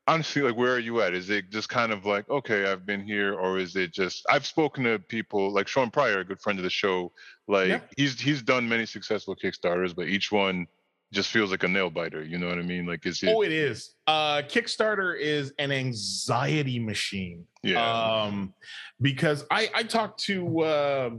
honestly 0.06 0.42
like 0.42 0.56
where 0.56 0.74
are 0.74 0.78
you 0.78 1.00
at 1.02 1.12
is 1.14 1.28
it 1.30 1.50
just 1.50 1.68
kind 1.68 1.92
of 1.92 2.06
like 2.06 2.28
okay 2.30 2.70
i've 2.70 2.84
been 2.86 3.04
here 3.04 3.34
or 3.34 3.58
is 3.58 3.74
it 3.74 3.92
just 3.92 4.24
i've 4.30 4.46
spoken 4.46 4.84
to 4.84 4.98
people 5.00 5.50
like 5.52 5.66
shawn 5.66 5.90
pryor 5.90 6.20
a 6.20 6.24
good 6.24 6.40
friend 6.40 6.58
of 6.58 6.62
the 6.62 6.70
show 6.70 7.10
like 7.48 7.68
Yeah. 7.68 7.80
he's 7.96 8.20
he's 8.20 8.42
done 8.42 8.68
many 8.68 8.86
successful 8.86 9.34
kickstarters 9.34 9.92
but 9.94 10.06
each 10.08 10.30
one 10.30 10.66
just 11.12 11.30
feels 11.30 11.50
like 11.50 11.62
a 11.62 11.68
nail 11.68 11.90
biter 11.90 12.24
you 12.24 12.38
know 12.38 12.48
what 12.48 12.58
i 12.58 12.62
mean? 12.62 12.86
Like 12.86 13.06
is 13.06 13.22
it 13.22 13.28
oh 13.28 13.42
it 13.42 13.52
is. 13.52 13.94
Uh 14.06 14.42
kickstarter 14.42 15.18
is 15.18 15.52
an 15.58 15.70
anxiety 15.70 16.78
machine. 16.78 17.46
Yeah. 17.62 18.22
Um 18.24 18.54
because 19.00 19.44
i 19.50 19.70
i 19.74 19.82
talked 19.82 20.20
to 20.24 20.60
uh 20.62 21.10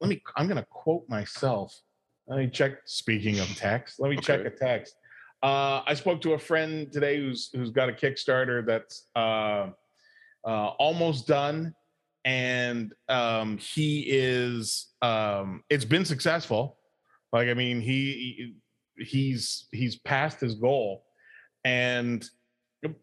let 0.00 0.08
me 0.08 0.20
i'm 0.36 0.48
gonna 0.48 0.66
quote 0.68 1.08
myself. 1.08 1.78
Let 2.26 2.38
me 2.38 2.48
check 2.48 2.78
speaking 2.86 3.38
of 3.38 3.48
text 3.54 4.00
let 4.00 4.10
me 4.10 4.16
check 4.16 4.40
a 4.44 4.50
text. 4.50 4.94
Uh 5.42 5.82
i 5.86 5.94
spoke 5.94 6.20
to 6.22 6.32
a 6.32 6.38
friend 6.38 6.90
today 6.90 7.18
who's 7.18 7.50
who's 7.54 7.70
got 7.70 7.88
a 7.88 7.92
kickstarter 7.92 8.64
that's 8.66 9.08
uh 9.14 9.68
uh 10.46 10.68
almost 10.78 11.26
done. 11.26 11.74
And 12.24 12.94
um 13.08 13.58
he 13.58 14.06
is 14.08 14.88
um 15.02 15.62
it's 15.68 15.84
been 15.84 16.06
successful. 16.06 16.78
Like 17.32 17.48
i 17.48 17.54
mean 17.54 17.80
he 17.82 18.54
he's 18.98 19.66
he's 19.72 19.96
passed 19.96 20.40
his 20.40 20.54
goal. 20.54 21.04
And 21.64 22.24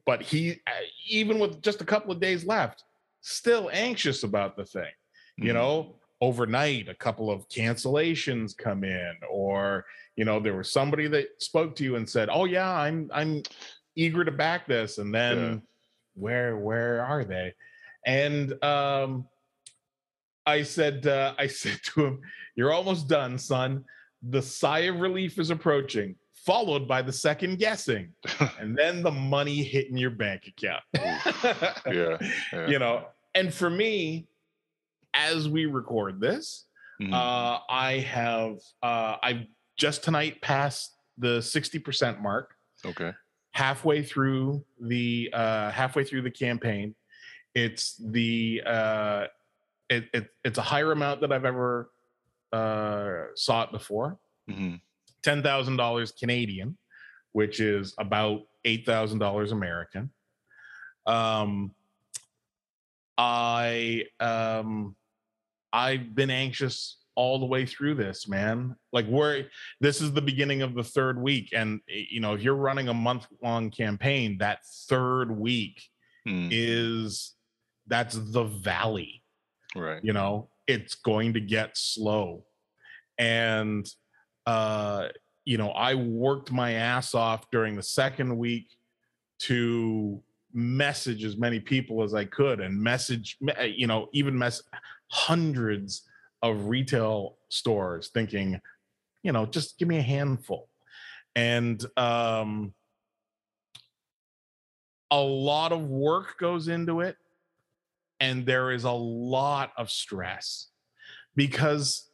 but 0.05 0.21
he 0.21 0.59
uh, 0.67 0.71
even 1.07 1.39
with 1.39 1.61
just 1.61 1.81
a 1.81 1.85
couple 1.85 2.11
of 2.11 2.19
days 2.19 2.45
left 2.45 2.83
still 3.21 3.69
anxious 3.73 4.23
about 4.23 4.55
the 4.57 4.65
thing 4.65 4.91
you 5.37 5.51
Mhm. 5.51 5.55
know? 5.55 5.95
Overnight 6.21 6.89
a 6.89 6.93
couple 6.95 7.31
of 7.31 7.47
cancellations 7.47 8.55
come 8.57 8.83
in 8.83 9.13
or 9.31 9.85
you 10.17 10.25
know 10.25 10.37
there 10.41 10.57
was 10.57 10.69
somebody 10.69 11.07
that 11.07 11.29
spoke 11.41 11.75
to 11.77 11.83
you 11.85 11.95
and 11.95 12.09
said 12.09 12.27
oh 12.29 12.43
yeah 12.43 12.69
i'm 12.69 13.09
i'm 13.13 13.41
eager 13.95 14.25
to 14.25 14.31
back 14.31 14.67
this. 14.67 14.97
And 14.97 15.15
then 15.15 15.37
Yeah. 15.39 15.55
where 16.15 16.57
where 16.57 17.05
are 17.05 17.23
they? 17.23 17.53
And 18.05 18.61
um 18.63 19.27
i 20.45 20.61
said 20.63 21.07
uh, 21.07 21.33
i 21.37 21.47
said 21.61 21.79
to 21.83 22.05
him 22.05 22.21
you're 22.55 22.73
almost 22.73 23.07
done 23.07 23.37
son 23.37 23.85
the 24.21 24.41
sigh 24.41 24.79
of 24.79 24.99
relief 24.99 25.39
is 25.39 25.49
approaching 25.49 26.15
followed 26.45 26.87
by 26.87 27.01
the 27.01 27.11
second 27.11 27.59
guessing. 27.59 28.09
And 28.59 28.75
then 28.77 29.03
the 29.03 29.11
money 29.11 29.61
hitting 29.61 29.97
your 29.97 30.09
bank 30.11 30.47
account. 30.47 30.83
Yeah, 31.91 32.17
yeah. 32.53 32.67
you 32.67 32.79
know 32.79 33.05
and 33.35 33.53
for 33.53 33.69
me 33.69 34.27
as 35.13 35.47
we 35.49 35.65
record 35.65 36.19
this 36.19 36.65
Mhm. 37.01 37.13
uh 37.13 37.59
i 37.69 37.93
have 37.99 38.57
uh 38.83 39.15
i've 39.23 39.45
just 39.77 40.03
tonight 40.03 40.41
passed 40.41 40.95
the 41.17 41.39
60% 41.39 42.21
mark. 42.21 42.53
Okay. 42.85 43.11
Halfway 43.53 44.03
through 44.03 44.63
the 44.81 45.29
uh 45.33 45.71
halfway 45.71 46.03
through 46.03 46.21
the 46.23 46.31
campaign 46.31 46.95
it's 47.55 47.95
the 48.03 48.61
uh 48.65 49.25
it, 49.89 50.05
it 50.13 50.27
it's 50.45 50.57
a 50.57 50.61
higher 50.61 50.91
amount 50.91 51.21
that 51.21 51.31
i've 51.31 51.45
ever 51.45 51.89
uh 52.51 53.25
saw 53.35 53.63
it 53.63 53.71
before. 53.71 54.17
Hmm 54.49 54.75
ten 55.23 55.43
thousand 55.43 55.77
dollars 55.77 56.11
Canadian, 56.11 56.77
which 57.31 57.59
is 57.59 57.93
about 57.97 58.41
eight 58.65 58.85
thousand 58.85 59.19
dollars 59.19 59.51
American. 59.51 60.11
Um, 61.05 61.73
I 63.17 64.05
um, 64.19 64.95
I've 65.73 66.15
been 66.15 66.29
anxious 66.29 66.97
all 67.15 67.39
the 67.39 67.45
way 67.45 67.65
through 67.65 67.95
this, 67.95 68.27
man. 68.27 68.75
Like 68.93 69.07
we're 69.07 69.47
this 69.81 70.01
is 70.01 70.13
the 70.13 70.21
beginning 70.21 70.61
of 70.61 70.73
the 70.73 70.83
third 70.83 71.21
week, 71.21 71.49
and 71.53 71.81
you 71.87 72.21
know 72.21 72.33
if 72.33 72.41
you're 72.41 72.55
running 72.55 72.87
a 72.87 72.93
month 72.93 73.27
long 73.43 73.71
campaign, 73.71 74.37
that 74.39 74.59
third 74.87 75.31
week 75.31 75.81
Mm, 76.27 76.49
is 76.51 77.33
that's 77.87 78.15
the 78.15 78.43
valley. 78.43 79.23
Right. 79.73 80.03
You 80.03 80.11
know 80.11 80.49
it's 80.67 80.95
going 80.95 81.33
to 81.33 81.39
get 81.39 81.77
slow 81.77 82.43
and 83.19 83.87
uh 84.47 85.07
you 85.45 85.57
know 85.57 85.69
i 85.71 85.93
worked 85.93 86.51
my 86.51 86.73
ass 86.73 87.13
off 87.13 87.49
during 87.51 87.75
the 87.75 87.83
second 87.83 88.35
week 88.35 88.67
to 89.37 90.21
message 90.53 91.23
as 91.23 91.37
many 91.37 91.59
people 91.59 92.01
as 92.01 92.15
i 92.15 92.25
could 92.25 92.59
and 92.59 92.81
message 92.81 93.37
uh, 93.59 93.63
you 93.63 93.85
know 93.85 94.07
even 94.13 94.35
mess 94.35 94.63
hundreds 95.11 96.03
of 96.41 96.65
retail 96.65 97.37
stores 97.49 98.09
thinking 98.13 98.59
you 99.23 99.31
know 99.31 99.45
just 99.45 99.77
give 99.77 99.87
me 99.87 99.97
a 99.97 100.01
handful. 100.01 100.69
And 101.35 101.83
um 101.97 102.73
a 105.11 105.19
lot 105.19 105.71
of 105.71 105.81
work 105.81 106.37
goes 106.37 106.67
into 106.67 107.01
it 107.01 107.17
and 108.19 108.45
there 108.45 108.71
is 108.71 108.83
a 108.83 108.91
lot 108.91 109.71
of 109.75 109.89
stress 109.89 110.67
because 111.35 112.08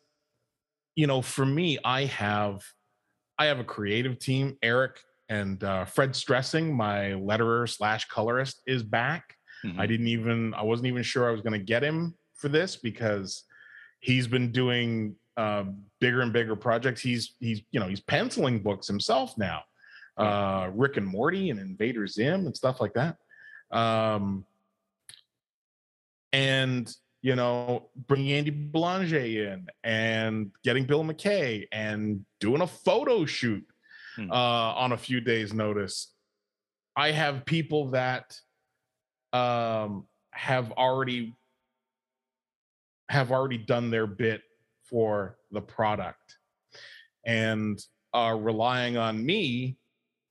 you 0.96 1.08
know 1.08 1.22
for 1.22 1.46
me 1.46 1.78
i 1.86 2.06
have 2.06 2.62
i 3.38 3.46
have 3.46 3.60
a 3.60 3.64
creative 3.64 4.18
team 4.20 4.58
eric 4.62 5.00
and 5.30 5.64
uh, 5.64 5.86
fred 5.86 6.16
stresing 6.16 6.76
my 6.76 7.12
letterer 7.14 7.68
slash 7.68 8.06
colorist 8.06 8.62
is 8.68 8.84
back. 8.84 9.36
Mhm. 9.66 9.80
i 9.80 9.86
didn't 9.88 10.08
even 10.08 10.54
i 10.54 10.62
wasn't 10.62 10.88
even 10.88 11.04
sure 11.04 11.28
i 11.28 11.32
was 11.32 11.42
going 11.42 11.60
to 11.60 11.66
get 11.66 11.84
him 11.84 12.14
for 12.36 12.50
this 12.50 12.76
because 12.76 13.44
he's 14.00 14.28
been 14.28 14.52
doing 14.52 15.16
uh, 15.38 15.66
bigger 16.00 16.22
and 16.22 16.32
bigger 16.32 16.56
projects. 16.56 17.02
He's 17.02 17.36
he's 17.40 17.62
you 17.72 17.80
know 17.80 17.88
he's 17.88 18.00
penciling 18.00 18.60
books 18.62 18.88
himself 18.88 19.38
now 19.38 19.62
uh 20.18 20.70
rick 20.74 20.96
and 20.96 21.06
morty 21.06 21.50
and 21.50 21.60
invader 21.60 22.08
zim 22.08 22.46
and 22.46 22.56
stuff 22.56 22.80
like 22.80 22.94
that. 22.94 23.18
Um 23.72 24.46
and 26.32 26.90
you 27.26 27.36
know 27.36 27.90
bringing 28.06 28.34
andy 28.34 28.52
belanger 28.52 29.18
in 29.18 29.66
and 29.84 30.52
getting 30.64 30.86
bill 30.86 31.04
mckay 31.04 31.66
and 31.72 32.24
doing 32.40 32.62
a 32.62 32.68
photo 32.68 33.26
shoot 33.26 33.66
Hmm. 34.16 34.32
uh 34.32 34.72
on 34.84 34.94
a 34.94 34.98
few 34.98 35.20
days 35.20 35.54
notice 35.54 36.14
i 36.96 37.12
have 37.12 37.44
people 37.44 37.90
that 37.90 38.40
um 39.34 40.06
have 40.32 40.72
already 40.72 41.36
have 43.10 43.34
already 43.34 43.58
done 43.58 43.90
their 43.90 44.08
bit 44.08 44.42
for 44.90 45.36
the 45.52 45.60
product 45.60 46.38
and 47.26 47.84
are 48.14 48.38
relying 48.38 48.96
on 48.96 49.26
me 49.26 49.76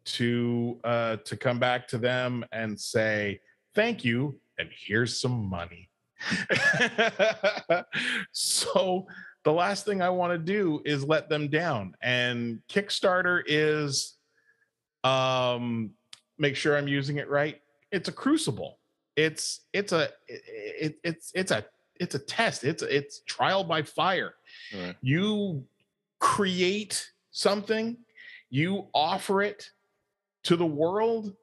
to 0.07 0.81
uh 0.85 1.17
to 1.27 1.37
come 1.37 1.59
back 1.59 1.87
to 1.89 1.99
them 1.99 2.43
and 2.53 2.81
say 2.81 3.39
thank 3.75 4.03
you 4.03 4.41
and 4.59 4.71
here's 4.87 5.21
some 5.21 5.45
money 5.45 5.91
so 8.33 9.07
the 9.45 9.53
last 9.53 9.85
thing 9.85 10.01
i 10.03 10.09
want 10.09 10.33
to 10.33 10.39
do 10.39 10.81
is 10.85 11.05
let 11.05 11.29
them 11.29 11.49
down 11.49 11.95
and 12.03 12.61
kickstarter 12.69 13.43
is 13.47 14.15
um 15.05 15.91
make 16.39 16.57
sure 16.57 16.77
i'm 16.77 16.89
using 16.89 17.19
it 17.19 17.29
right 17.29 17.61
it's 17.93 18.09
a 18.09 18.13
crucible 18.13 18.79
it's 19.17 19.61
it's 19.73 19.93
a 19.93 20.09
it, 20.29 20.97
it's 21.05 21.31
it's 21.35 21.51
a 21.51 21.65
it's 22.01 22.15
a 22.15 22.19
test 22.19 22.65
it's 22.65 22.83
it's 22.83 23.21
trial 23.27 23.63
by 23.65 23.83
fire 23.83 24.35
Right. 24.75 24.97
you 25.03 25.65
create 26.21 27.11
something 27.31 27.97
you 28.51 28.87
offer 28.95 29.43
it 29.43 29.71
to 30.45 30.57
the 30.57 30.67
world 30.67 31.35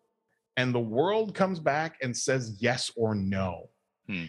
and 0.58 0.74
the 0.74 0.80
world 0.80 1.34
comes 1.36 1.60
back 1.60 1.98
and 2.02 2.16
says 2.16 2.58
yes 2.60 2.92
or 2.96 3.14
no 3.16 3.70
Hmm. 4.08 4.26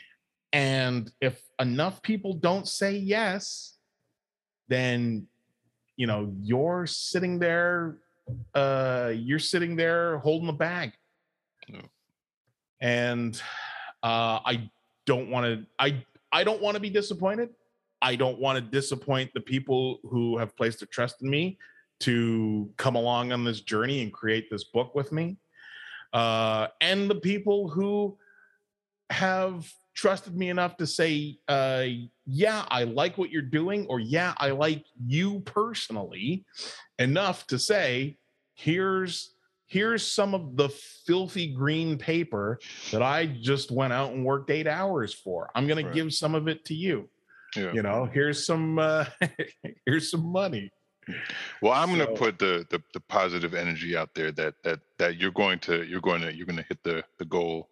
And 0.53 1.11
if 1.20 1.40
enough 1.59 2.03
people 2.03 2.34
don't 2.34 2.68
say 2.68 2.92
yes 2.92 3.78
then 4.68 5.26
you 5.96 6.07
know 6.07 6.32
you're 6.40 6.86
sitting 6.86 7.38
there 7.38 7.98
uh 8.55 9.12
you're 9.14 9.38
sitting 9.38 9.76
there 9.76 10.18
holding 10.18 10.46
the 10.46 10.53
bag. 10.53 10.92
And 12.80 13.40
uh 14.03 14.40
i 14.44 14.70
don't 15.07 15.28
want 15.30 15.46
to 15.46 15.66
i 15.78 16.03
i 16.32 16.42
don't 16.42 16.61
want 16.61 16.74
to 16.74 16.80
be 16.80 16.90
disappointed. 16.90 17.50
I 18.00 18.16
don't 18.16 18.40
want 18.40 18.57
to 18.57 18.61
disappoint 18.61 19.30
the 19.32 19.40
people 19.40 20.00
who 20.03 20.36
have 20.38 20.57
placed 20.57 20.80
their 20.80 20.88
trust 20.88 21.22
in 21.22 21.30
me 21.30 21.59
to 22.00 22.68
come 22.76 22.96
along 22.96 23.30
on 23.30 23.44
this 23.44 23.61
journey 23.61 24.03
and 24.03 24.12
create 24.12 24.50
this 24.50 24.64
book 24.64 24.94
with 24.94 25.12
me. 25.12 25.36
Uh 26.12 26.68
and 26.80 27.09
the 27.09 27.14
people 27.14 27.68
who 27.68 28.18
have 29.11 29.72
trusted 29.95 30.34
me 30.36 30.49
enough 30.49 30.76
to 30.76 30.86
say 30.86 31.36
uh 31.49 31.84
yeah 32.26 32.64
i 32.70 32.84
like 32.84 33.18
what 33.18 33.30
you're 33.30 33.43
doing 33.43 33.86
or 33.88 34.01
yeah 34.01 34.32
i 34.38 34.51
like 34.51 34.84
you 35.07 35.40
personally 35.40 36.45
enough 36.99 37.47
to 37.47 37.59
say 37.59 38.16
here's 38.55 39.34
here's 39.66 40.07
some 40.07 40.34
of 40.34 40.57
the 40.57 40.68
filthy 41.07 41.55
green 41.55 41.99
paper 41.99 42.59
that 42.90 43.03
i 43.03 43.26
just 43.26 43.70
went 43.70 43.93
out 43.93 44.12
and 44.12 44.24
worked 44.24 44.51
eight 44.51 44.66
hours 44.66 45.12
for 45.14 45.51
i'm 45.55 45.66
going 45.66 45.84
Right. 45.84 45.93
to 45.93 46.03
give 46.03 46.12
some 46.14 46.34
of 46.34 46.49
it 46.49 46.64
to 46.66 46.74
you 46.74 47.09
Yeah. 47.57 47.72
you 47.72 47.82
know 47.82 48.07
here's 48.07 48.47
some 48.47 48.78
uh 48.78 49.05
here's 49.86 50.11
some 50.11 50.24
money 50.32 50.70
Well, 51.61 51.72
I'm 51.72 51.90
gonna 51.90 52.07
put 52.07 52.38
the, 52.38 52.64
the 52.70 52.80
the 52.95 53.01
positive 53.01 53.55
energy 53.55 53.97
out 53.97 54.11
there 54.14 54.30
that 54.32 54.55
that 54.62 54.78
that 54.99 55.16
you're 55.18 55.32
going 55.32 55.59
to 55.61 55.82
you're 55.84 56.01
going 56.01 56.22
to 56.22 56.32
you're 56.32 56.47
going 56.47 56.59
to 56.62 56.68
hit 56.68 56.78
the 56.84 57.03
the 57.18 57.24
goal, 57.24 57.68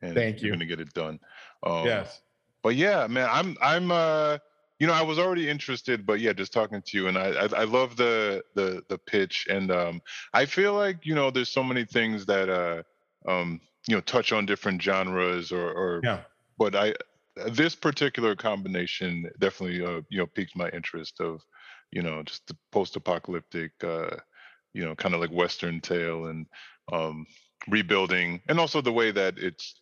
and 0.00 0.14
Thank 0.14 0.36
you. 0.36 0.46
you're 0.46 0.56
going 0.56 0.60
to 0.68 0.72
get 0.76 0.78
it 0.80 0.94
done. 0.94 1.18
Um, 1.64 1.86
yes. 1.86 2.20
But 2.62 2.76
yeah, 2.76 3.06
man, 3.06 3.28
I'm 3.30 3.56
I'm 3.60 3.90
uh 3.90 4.38
you 4.78 4.86
know 4.86 4.92
I 4.92 5.02
was 5.02 5.18
already 5.18 5.48
interested, 5.48 6.06
but 6.06 6.20
yeah, 6.20 6.32
just 6.32 6.52
talking 6.52 6.82
to 6.82 6.96
you, 6.98 7.08
and 7.08 7.16
I 7.16 7.30
I, 7.30 7.48
I 7.60 7.64
love 7.64 7.96
the 7.96 8.42
the 8.54 8.82
the 8.88 8.98
pitch, 8.98 9.46
and 9.48 9.70
um 9.70 10.02
I 10.34 10.44
feel 10.44 10.74
like 10.74 11.06
you 11.06 11.14
know 11.14 11.30
there's 11.30 11.50
so 11.50 11.62
many 11.62 11.84
things 11.84 12.26
that 12.26 12.48
uh 12.48 12.82
um 13.30 13.60
you 13.86 13.94
know 13.94 14.00
touch 14.00 14.32
on 14.32 14.46
different 14.46 14.82
genres 14.82 15.52
or 15.52 15.72
or 15.72 16.00
yeah. 16.02 16.20
but 16.58 16.74
I 16.74 16.94
this 17.46 17.74
particular 17.74 18.34
combination 18.34 19.30
definitely 19.38 19.84
uh, 19.84 20.02
you 20.10 20.18
know 20.18 20.26
piqued 20.26 20.56
my 20.56 20.68
interest 20.70 21.20
of 21.20 21.40
you 21.90 22.02
know 22.02 22.22
just 22.22 22.46
the 22.48 22.56
post-apocalyptic 22.72 23.72
uh, 23.84 24.16
you 24.74 24.84
know 24.84 24.94
kind 24.94 25.14
of 25.14 25.20
like 25.20 25.30
western 25.30 25.80
tale 25.80 26.26
and 26.26 26.46
um, 26.92 27.26
rebuilding 27.68 28.40
and 28.48 28.58
also 28.58 28.80
the 28.80 28.92
way 28.92 29.10
that 29.10 29.38
it's 29.38 29.77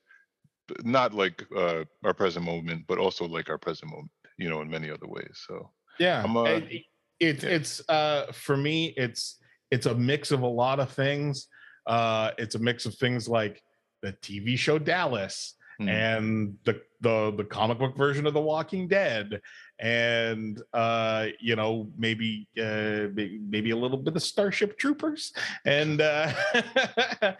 not 0.84 1.14
like 1.14 1.44
uh, 1.56 1.84
our 2.04 2.14
present 2.14 2.44
moment 2.44 2.84
but 2.86 2.98
also 2.98 3.26
like 3.26 3.48
our 3.50 3.58
present 3.58 3.90
moment 3.90 4.10
you 4.38 4.48
know 4.50 4.60
in 4.60 4.68
many 4.70 4.90
other 4.90 5.06
ways 5.06 5.44
so 5.46 5.70
yeah 5.98 6.22
I'm, 6.24 6.36
uh, 6.36 6.44
it- 6.44 6.82
it's 7.18 7.44
yeah. 7.44 7.50
it's 7.50 7.88
uh 7.88 8.26
for 8.32 8.56
me 8.58 8.92
it's 8.96 9.38
it's 9.70 9.86
a 9.86 9.94
mix 9.94 10.32
of 10.32 10.42
a 10.42 10.46
lot 10.46 10.80
of 10.80 10.90
things 10.90 11.48
uh 11.86 12.32
it's 12.36 12.56
a 12.56 12.58
mix 12.58 12.84
of 12.84 12.94
things 12.96 13.26
like 13.26 13.62
the 14.02 14.12
tv 14.14 14.58
show 14.58 14.78
dallas 14.78 15.54
Mhm. 15.78 15.88
and 15.90 16.56
the 16.64 16.80
the 17.02 17.34
the 17.36 17.44
comic 17.44 17.78
book 17.78 17.96
version 17.98 18.26
of 18.26 18.32
the 18.32 18.40
walking 18.40 18.88
dead 18.88 19.42
and 19.78 20.62
uh 20.72 21.26
you 21.38 21.54
know 21.54 21.90
maybe 21.98 22.48
uh 22.58 23.08
maybe 23.12 23.70
a 23.72 23.76
little 23.76 23.98
bit 23.98 24.16
of 24.16 24.22
starship 24.22 24.78
troopers 24.78 25.34
and 25.66 26.00
uh 26.00 26.32
and, 27.22 27.36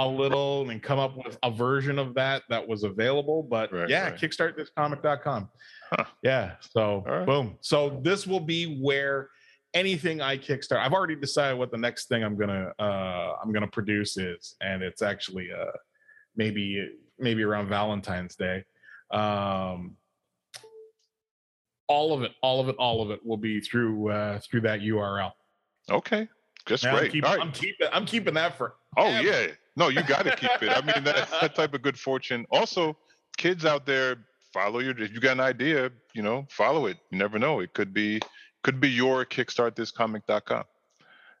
a 0.00 0.06
little 0.08 0.70
and 0.70 0.82
come 0.82 0.98
up 0.98 1.14
with 1.16 1.38
a 1.42 1.50
version 1.50 1.98
of 1.98 2.14
that 2.14 2.42
that 2.48 2.66
was 2.66 2.84
available. 2.84 3.42
But 3.42 3.70
Right, 3.70 3.88
yeah, 3.88 4.04
right. 4.10 4.18
kickstartthiscomic.com. 4.18 5.50
Huh. 5.92 6.04
Yeah. 6.22 6.52
So 6.60 7.04
right. 7.06 7.26
boom. 7.26 7.58
So 7.60 8.00
this 8.02 8.26
will 8.26 8.40
be 8.40 8.80
where 8.80 9.28
anything 9.74 10.22
I 10.22 10.38
kickstart. 10.38 10.78
I've 10.78 10.94
already 10.94 11.16
decided 11.16 11.58
what 11.58 11.70
the 11.70 11.76
next 11.76 12.08
thing 12.08 12.24
I'm 12.24 12.36
gonna 12.36 12.72
uh 12.78 13.34
I'm 13.42 13.52
gonna 13.52 13.68
produce 13.68 14.16
is, 14.16 14.56
and 14.62 14.82
it's 14.82 15.02
actually 15.02 15.50
uh 15.52 15.72
maybe 16.34 16.88
maybe 17.18 17.42
around 17.42 17.68
Valentine's 17.68 18.36
Day. 18.36 18.64
Um 19.10 19.96
all 21.88 22.14
of 22.14 22.22
it, 22.22 22.32
all 22.40 22.60
of 22.60 22.68
it, 22.68 22.76
all 22.78 23.02
of 23.02 23.10
it 23.10 23.24
will 23.26 23.36
be 23.36 23.60
through 23.60 24.10
uh 24.10 24.38
through 24.38 24.62
that 24.62 24.80
URL. 24.80 25.32
Okay, 25.90 26.26
that's 26.66 26.84
Now, 26.84 26.96
I'm 26.96 27.10
great. 27.10 27.24
All 27.24 27.36
right. 27.36 27.40
I'm 27.42 27.52
keeping 27.52 27.88
I'm 27.92 28.06
keeping 28.06 28.34
that 28.34 28.56
for 28.56 28.76
Oh 28.96 29.08
yeah, 29.20 29.48
no, 29.76 29.88
you 29.88 30.02
got 30.02 30.24
to 30.24 30.36
keep 30.36 30.62
it. 30.62 30.70
I 30.70 30.80
mean, 30.80 31.04
that, 31.04 31.28
that 31.40 31.54
type 31.54 31.74
of 31.74 31.82
good 31.82 31.98
fortune. 31.98 32.46
Also, 32.50 32.96
kids 33.36 33.64
out 33.64 33.86
there, 33.86 34.16
follow 34.52 34.78
your. 34.80 34.98
If 34.98 35.12
you 35.12 35.20
got 35.20 35.32
an 35.32 35.40
idea, 35.40 35.90
you 36.14 36.22
know, 36.22 36.46
follow 36.50 36.86
it. 36.86 36.98
You 37.10 37.18
never 37.18 37.38
know. 37.38 37.60
It 37.60 37.72
could 37.74 37.92
be 37.94 38.20
could 38.62 38.80
be 38.80 38.88
your 38.90 39.24
kickstartthiscomic.com. 39.24 40.64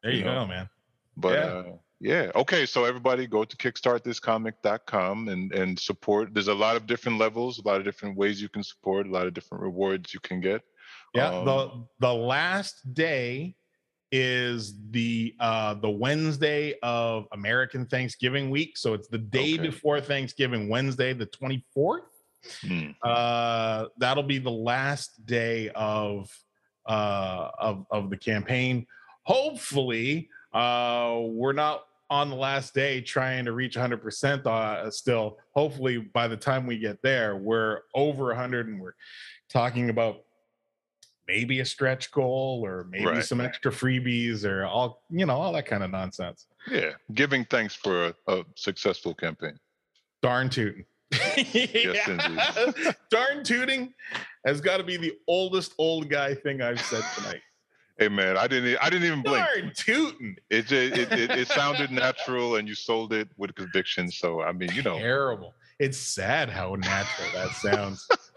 There 0.02 0.12
you 0.12 0.18
you 0.18 0.24
know. 0.24 0.40
go, 0.40 0.46
man. 0.46 0.68
But 1.16 1.32
Yeah. 1.32 1.44
uh, 1.44 1.64
yeah, 2.02 2.30
okay. 2.34 2.64
So 2.64 2.84
everybody, 2.86 3.26
go 3.26 3.44
to 3.44 3.56
kickstartthiscomic.com 3.56 5.28
and 5.28 5.52
and 5.52 5.78
support. 5.78 6.32
There's 6.32 6.48
a 6.48 6.54
lot 6.54 6.76
of 6.76 6.86
different 6.86 7.18
levels, 7.18 7.58
a 7.58 7.66
lot 7.68 7.76
of 7.78 7.84
different 7.84 8.16
ways 8.16 8.40
you 8.40 8.48
can 8.48 8.62
support, 8.62 9.06
a 9.06 9.10
lot 9.10 9.26
of 9.26 9.34
different 9.34 9.62
rewards 9.62 10.14
you 10.14 10.20
can 10.20 10.40
get. 10.40 10.62
Yeah, 11.14 11.30
the 11.44 11.58
Um, 11.58 11.88
the 11.98 12.14
last 12.14 12.94
day 12.94 13.56
is 14.12 14.74
the 14.90 15.34
uh 15.40 15.74
the 15.74 15.90
Wednesday 15.90 16.74
of 16.82 17.26
American 17.32 17.86
Thanksgiving 17.86 18.50
week. 18.50 18.76
So 18.76 18.94
it's 18.94 19.08
the 19.08 19.18
day 19.18 19.54
Okay. 19.54 19.62
before 19.62 20.00
Thanksgiving, 20.00 20.68
Wednesday, 20.68 21.12
the 21.12 21.26
24th. 21.26 22.00
hmm, 22.66 22.90
Uh 23.02 23.86
that'll 23.98 24.22
be 24.22 24.38
the 24.38 24.50
last 24.50 25.24
day 25.26 25.70
of 25.74 26.30
uh 26.86 27.50
of 27.58 27.86
of 27.90 28.10
the 28.10 28.16
campaign. 28.16 28.86
Hopefully, 29.24 30.28
uh 30.52 31.18
we're 31.22 31.52
not 31.52 31.84
on 32.10 32.28
the 32.28 32.34
last 32.36 32.74
day 32.74 33.00
trying 33.00 33.44
to 33.44 33.52
reach 33.52 33.76
100% 33.76 34.44
uh, 34.44 34.90
still. 34.90 35.38
Hopefully 35.54 35.98
by 35.98 36.26
the 36.26 36.36
time 36.36 36.66
we 36.66 36.76
get 36.76 37.00
there, 37.02 37.36
we're 37.36 37.82
over 37.94 38.24
100 38.24 38.66
and 38.66 38.80
we're 38.80 38.94
talking 39.48 39.90
about 39.90 40.22
maybe 41.30 41.60
a 41.60 41.64
stretch 41.64 42.10
goal 42.10 42.62
or 42.64 42.84
maybe 42.90 43.04
Right. 43.06 43.24
some 43.24 43.40
extra 43.40 43.70
freebies 43.70 44.44
or 44.44 44.64
all 44.66 45.02
you 45.10 45.26
know 45.26 45.36
all 45.36 45.52
that 45.52 45.66
kind 45.66 45.82
of 45.82 45.90
nonsense 45.90 46.46
Yeah, 46.70 46.92
giving 47.14 47.44
thanks 47.44 47.74
for 47.74 48.06
a, 48.06 48.14
a 48.26 48.44
successful 48.56 49.14
campaign. 49.14 49.56
darn 50.22 50.50
tooting 50.50 50.84
Yes, 51.12 52.08
indeed. 52.08 52.40
darn 53.10 53.42
tooting 53.44 53.92
has 54.46 54.60
got 54.60 54.76
to 54.78 54.84
be 54.84 54.96
the 54.96 55.12
oldest 55.28 55.74
old 55.78 56.08
guy 56.08 56.34
thing 56.34 56.60
i've 56.62 56.80
said 56.80 57.04
tonight 57.16 57.42
Hey 57.98 58.08
man, 58.08 58.38
I 58.38 58.46
didn't. 58.46 58.78
I 58.80 58.88
didn't 58.88 59.06
even 59.08 59.22
blink. 59.22 59.44
darn 59.46 59.72
tooting 59.76 60.34
It, 60.48 60.68
ju- 60.68 60.90
it 60.94 61.12
it 61.12 61.30
it 61.42 61.48
sounded 61.48 61.90
natural, 61.90 62.56
and 62.56 62.66
you 62.66 62.74
sold 62.74 63.12
it 63.12 63.28
with 63.36 63.54
conviction. 63.54 64.10
So 64.10 64.40
I 64.40 64.52
mean, 64.52 64.70
you 64.72 64.80
know, 64.82 64.96
terrible 64.96 65.52
it's 65.78 65.98
sad 65.98 66.48
how 66.48 66.76
natural 66.76 67.28
that 67.34 67.50
sounds 67.56 68.08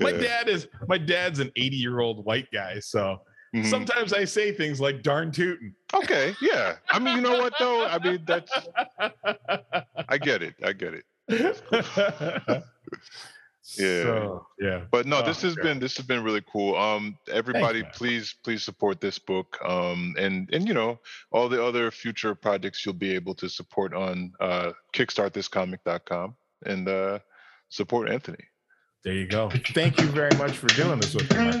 my 0.00 0.12
dad 0.12 0.48
is 0.48 0.68
my 0.88 0.98
dad's 0.98 1.38
an 1.38 1.50
80 1.56 1.76
year 1.76 2.00
old 2.00 2.24
white 2.24 2.48
guy 2.52 2.78
so 2.80 3.20
Mhm. 3.54 3.64
sometimes 3.70 4.12
i 4.12 4.24
say 4.26 4.52
things 4.52 4.78
like 4.80 5.02
darn 5.02 5.32
tooting 5.32 5.74
Okay, 5.94 6.34
yeah. 6.42 6.76
I 6.90 6.98
mean, 6.98 7.16
you 7.16 7.22
know 7.22 7.38
what 7.38 7.54
though? 7.58 7.86
I 7.86 7.98
mean, 7.98 8.22
that's. 8.26 8.52
I 10.06 10.18
get 10.18 10.42
it. 10.42 10.54
I 10.62 10.74
get 10.74 10.92
it. 10.92 11.04
Yeah. 13.76 14.02
So, 14.02 14.46
yeah. 14.58 14.84
But 14.90 15.06
no, 15.06 15.18
Oh, 15.18 15.22
this 15.26 15.42
has 15.42 15.52
sure. 15.54 15.62
been 15.62 15.78
this 15.78 15.96
has 15.98 16.06
been 16.06 16.24
really 16.24 16.42
cool. 16.50 16.74
Um, 16.76 17.18
everybody, 17.30 17.82
man. 17.82 17.90
please 17.94 18.34
please 18.42 18.62
support 18.62 18.98
this 19.00 19.18
book. 19.18 19.58
Um, 19.62 20.14
and 20.18 20.48
and 20.54 20.66
you 20.66 20.72
know 20.72 20.98
all 21.32 21.48
the 21.50 21.62
other 21.62 21.90
future 21.90 22.34
projects 22.34 22.84
you'll 22.86 22.94
be 22.94 23.14
able 23.14 23.34
to 23.34 23.48
support 23.48 23.92
on 23.92 24.32
uh, 24.40 24.72
kickstartthiscomic.com 24.94 26.34
and 26.64 26.88
uh, 26.88 27.18
support 27.68 28.08
Anthony. 28.08 28.42
There 29.04 29.14
you 29.14 29.26
go. 29.26 29.48
Thank 29.50 30.00
you 30.00 30.06
very 30.06 30.36
much 30.36 30.56
for 30.56 30.66
doing 30.68 30.98
this 30.98 31.14
with 31.14 31.30
me. 31.30 31.38
Mark. 31.38 31.54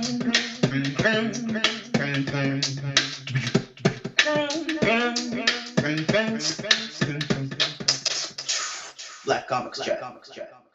Black 9.24 9.46
Comics 9.48 9.80
Chat. 9.80 10.67